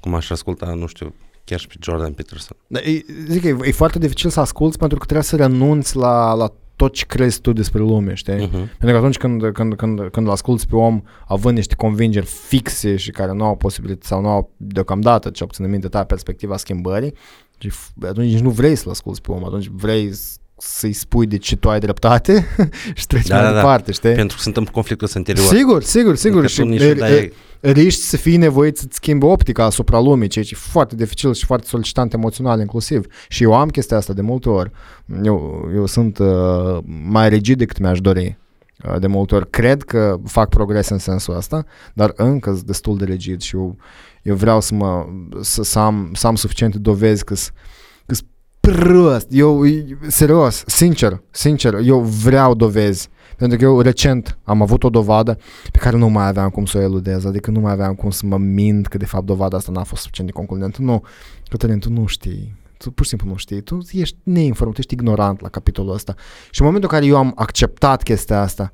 [0.00, 1.14] cum aș asculta, nu știu,
[1.44, 2.56] chiar și pe Jordan Peterson.
[2.66, 5.96] Da, e, zic că e, e foarte dificil să asculți pentru că trebuie să renunți
[5.96, 8.34] la, la tot ce crezi tu despre lume, știi?
[8.48, 8.50] Uh-huh.
[8.50, 12.96] Pentru că atunci când, când, când, când îl asculti pe om având niște convingeri fixe
[12.96, 16.56] și care nu au posibilitate sau nu au deocamdată, ce obțin în minte ta, perspectiva
[16.56, 17.14] schimbării,
[17.58, 21.26] și f- atunci nici nu vrei să-l asculti pe om, atunci vrei s- să-i spui
[21.26, 22.46] de ce tu ai dreptate
[22.94, 23.56] și treci Da, mai da, da.
[23.56, 24.12] departe, știi?
[24.12, 25.46] Pentru că sunt în conflictul ăsta interior.
[25.46, 26.38] Sigur, sigur, sigur.
[26.38, 27.12] Adică și tu nici e- nu dai-
[27.60, 31.34] e- riști să fii nevoit să-ți schimbi optica asupra lumii, ceea ce e foarte dificil
[31.34, 33.06] și foarte solicitant emoțional inclusiv.
[33.28, 34.70] Și eu am chestia asta de multe ori.
[35.22, 38.38] Eu, eu sunt uh, mai rigid decât mi-aș dori.
[38.88, 42.96] Uh, de multe ori cred că fac progres în sensul ăsta, dar încă sunt destul
[42.96, 43.76] de rigid și eu,
[44.22, 45.06] eu vreau să, mă,
[45.40, 47.52] să, să, am, să am suficiente dovezi că sunt
[48.72, 49.26] prost.
[49.30, 49.62] Eu,
[50.06, 53.08] serios, sincer, sincer, eu vreau dovezi.
[53.36, 55.38] Pentru că eu recent am avut o dovadă
[55.72, 58.26] pe care nu mai aveam cum să o eludez, adică nu mai aveam cum să
[58.26, 60.82] mă mint că de fapt dovada asta n-a fost suficient de concludentă.
[60.82, 61.02] Nu,
[61.48, 62.56] Cătălin, tu nu știi.
[62.78, 63.60] Tu pur și simplu nu știi.
[63.60, 66.14] Tu ești neinformat, tu ești ignorant la capitolul ăsta.
[66.50, 68.72] Și în momentul în care eu am acceptat chestia asta,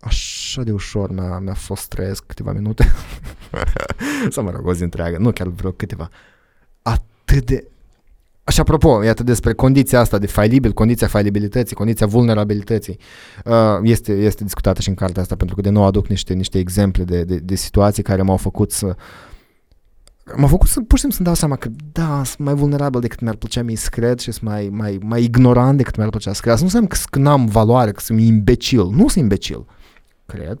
[0.00, 2.92] așa de ușor mi-a, mi-a fost trăiesc câteva minute.
[4.30, 6.08] Sau mă rog, o zi întreagă, nu chiar vreo câteva.
[6.82, 7.68] Atât de
[8.50, 12.98] și apropo, iată despre condiția asta de failibil, condiția failibilității, condiția vulnerabilității,
[13.44, 16.58] uh, este, este discutată și în cartea asta, pentru că de nou aduc niște, niște
[16.58, 18.96] exemple de, de, de situații care m-au făcut să
[20.36, 23.20] m-au făcut să pur și simplu să-mi dau seama că da, sunt mai vulnerabil decât
[23.20, 26.40] mi-ar plăcea mie să cred și sunt mai, mai, mai ignorant decât mi-ar plăcea să
[26.40, 26.52] cred.
[26.52, 28.84] Asta nu înseamnă că, că n-am valoare, că sunt imbecil.
[28.84, 29.66] Nu sunt imbecil,
[30.26, 30.58] cred.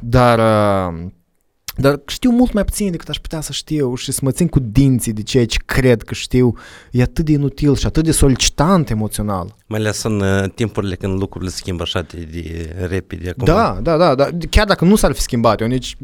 [0.00, 1.06] Dar uh,
[1.76, 4.58] dar știu mult mai puțin decât aș putea să știu și să mă țin cu
[4.58, 6.54] dinții de ceea ce cred că știu.
[6.90, 9.54] E atât de inutil și atât de solicitant emoțional.
[9.66, 13.28] Mai ales în uh, timpurile când lucrurile se schimbă așa de, de repede.
[13.28, 13.44] Acum.
[13.44, 14.28] Da, da, da, da.
[14.50, 15.96] Chiar dacă nu s-ar fi schimbat, eu nici,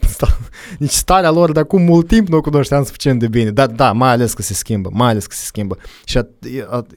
[0.00, 0.38] sta,
[0.78, 3.50] nici starea lor de acum mult timp nu o cunoșteam suficient de bine.
[3.50, 5.76] Da, da, mai ales că se schimbă, mai ales că se schimbă.
[6.04, 6.28] Și at,
[6.70, 6.90] at,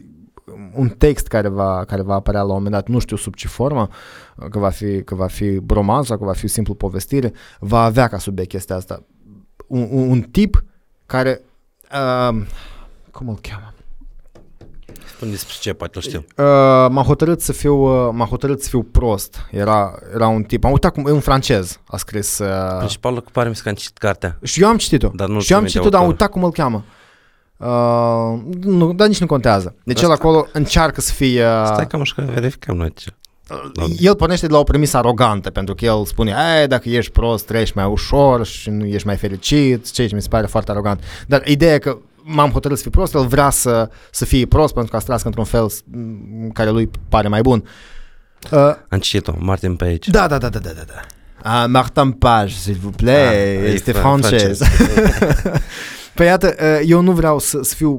[0.73, 3.47] un text care va, care va apărea la un moment dat, nu știu sub ce
[3.47, 3.89] formă,
[4.49, 8.07] că va fi, că va fi roman sau că va fi simplu povestire, va avea
[8.07, 9.03] ca subiect chestia asta.
[9.67, 10.63] Un, un, un tip
[11.05, 11.41] care,
[11.91, 12.41] uh,
[13.11, 13.73] cum îl cheamă?
[15.15, 16.19] Spune despre ce, poate îl știu.
[16.19, 16.45] Uh,
[16.89, 19.47] m-a hotărât să fiu, uh, m-a hotărât să fiu prost.
[19.51, 22.37] Era, era un tip, am uitat cum, e un francez, a scris.
[22.37, 24.37] Uh, Principalul că pare mi se că am citit cartea.
[24.43, 25.09] și eu am citit-o.
[25.13, 26.21] Dar nu și eu am ține citit-o, dar am autor.
[26.21, 26.83] uitat cum îl cheamă.
[26.87, 27.02] Uh,
[28.61, 29.75] nu, dar nici nu contează.
[29.83, 31.45] Deci el Asta- acolo încearcă să fie...
[31.45, 33.09] Uh, Stai că am și că verificăm noi ce.
[33.73, 33.83] Da.
[33.99, 37.45] el pornește de la o premisă arogantă, pentru că el spune, ei, dacă ești prost,
[37.45, 41.03] treci mai ușor și nu ești mai fericit, ceea ce mi se pare foarte arogant.
[41.27, 44.73] Dar ideea e că m-am hotărât să fiu prost, el vrea să, să fie prost
[44.73, 47.63] pentru că a trăiască într-un fel m, care lui pare mai bun.
[48.51, 48.59] Uh,
[48.89, 50.11] Am citit-o, Martin Page.
[50.11, 50.83] da, da, da, da, da, da.
[50.87, 51.01] da.
[51.61, 54.59] Ah, Martin Page, s'il vous plaît, Ah, e este fran- francez.
[56.15, 57.91] păi iată, uh, eu nu vreau să, să fiu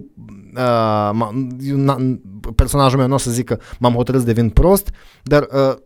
[0.57, 2.21] uh, ma- eu n-
[2.55, 4.91] personajul meu nu o să zic că m-am hotărât să devin prost,
[5.23, 5.77] dar uh,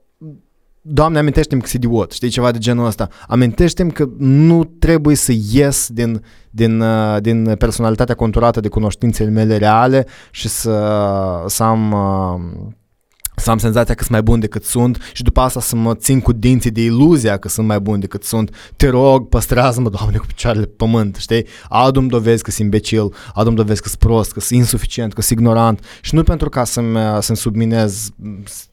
[0.91, 3.09] Doamne, amintește-mi că sunt idiot, știi, ceva de genul ăsta.
[3.27, 9.57] Amintește-mi că nu trebuie să ies din, din, uh, din personalitatea conturată de cunoștințele mele
[9.57, 11.95] reale și să, să am...
[13.39, 15.95] Uh, să am senzația că sunt mai bun decât sunt și după asta să mă
[15.95, 18.73] țin cu dinții de iluzia că sunt mai bun decât sunt.
[18.77, 21.47] Te rog, păstrează-mă, Doamne, cu picioarele pe pământ, știi?
[21.69, 25.39] Adu-mi dovezi că sunt imbecil, adu-mi dovezi că sunt prost, că sunt insuficient, că sunt
[25.39, 28.11] ignorant și nu pentru ca să-mi, să-mi subminez,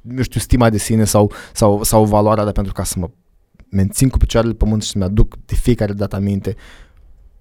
[0.01, 3.09] nu știu, stima de sine sau, sau, sau valoarea, dar pentru ca să mă
[3.69, 6.55] mențin cu picioarele pe pământ și să-mi aduc de fiecare dată aminte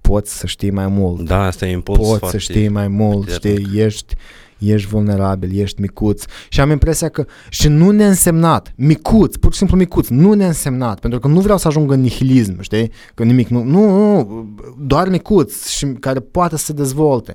[0.01, 2.39] poți să știi mai mult Da, asta e impuls poți foarte...
[2.39, 3.67] să știi mai mult, puternic.
[3.67, 4.15] știi, ești,
[4.59, 9.77] ești vulnerabil, ești micuț și am impresia că și nu neînsemnat, micuț, pur și simplu
[9.77, 13.63] micuț, nu neînsemnat, pentru că nu vreau să ajung în nihilism, știi, că nimic nu,
[13.63, 14.47] nu, nu
[14.79, 17.35] doar micuț și care poate să se dezvolte.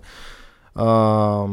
[0.74, 1.50] Uh,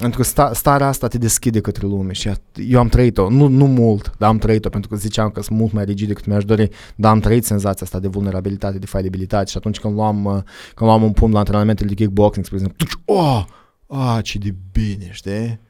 [0.00, 3.46] pentru că sta, starea asta te deschide către lume și at- eu am trăit-o, nu,
[3.46, 6.44] nu mult, dar am trăit-o pentru că ziceam că sunt mult mai rigid decât mi-aș
[6.44, 10.32] dori, dar am trăit senzația asta de vulnerabilitate, de failibilitate și atunci când luam, uh,
[10.74, 13.44] când luam un pumn la antrenamentele de kickboxing, spre exemplu, tuci, oh,
[13.90, 15.60] ah, ce de bine, știi?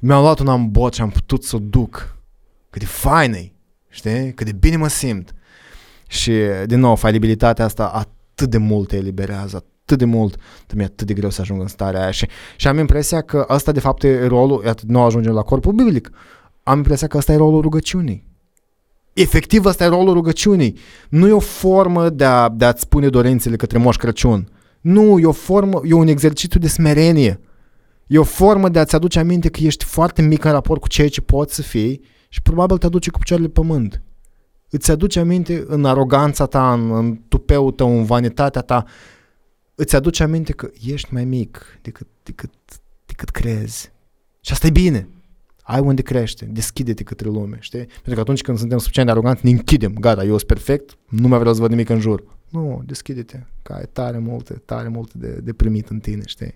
[0.00, 2.16] Mi-am luat un ambot și am putut să o duc.
[2.70, 3.52] Cât de fain e,
[3.88, 4.32] știi?
[4.32, 5.34] Cât de bine mă simt.
[6.06, 6.32] Și,
[6.66, 10.34] din nou, failibilitatea asta atât de mult te eliberează, atât de mult,
[10.66, 13.46] că mi-e atât de greu să ajung în starea aia și, și am impresia că
[13.48, 16.10] ăsta de fapt e rolul, iată, nu ajungem la corpul biblic,
[16.62, 18.26] am impresia că ăsta e rolul rugăciunii.
[19.12, 20.76] Efectiv, ăsta e rolul rugăciunii.
[21.08, 24.48] Nu e o formă de, a, de a-ți spune dorințele către Moș Crăciun.
[24.80, 27.40] Nu, e o formă, e un exercițiu de smerenie.
[28.06, 31.08] E o formă de a-ți aduce aminte că ești foarte mic în raport cu ceea
[31.08, 34.02] ce poți să fii și probabil te aduce cu picioarele pe pământ.
[34.70, 38.84] Îți aduce aminte în aroganța ta, în, în tupeul tău, în vanitatea ta,
[39.74, 42.50] îți aduce aminte că ești mai mic decât, decât,
[43.06, 43.92] decât crezi.
[44.40, 45.08] Și asta e bine.
[45.62, 47.86] Ai unde crește, deschide-te către lume, știi?
[47.86, 51.28] Pentru că atunci când suntem suficient de aroganți, ne închidem, gata, eu sunt perfect, nu
[51.28, 52.24] mai vreau să văd nimic în jur.
[52.50, 56.54] Nu, deschide-te, că ai tare multe, tare multe de, de primit în tine, știi?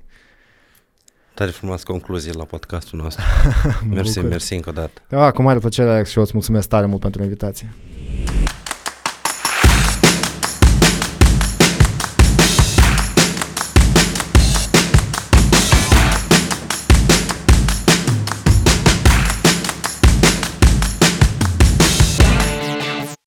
[1.38, 3.24] Tare frumos concluzie la podcastul nostru.
[3.94, 4.30] mersi, bucur.
[4.30, 5.02] mersi încă o dată.
[5.08, 7.74] Da, cu mare plăcere, Alex, și eu îți mulțumesc tare mult pentru invitație.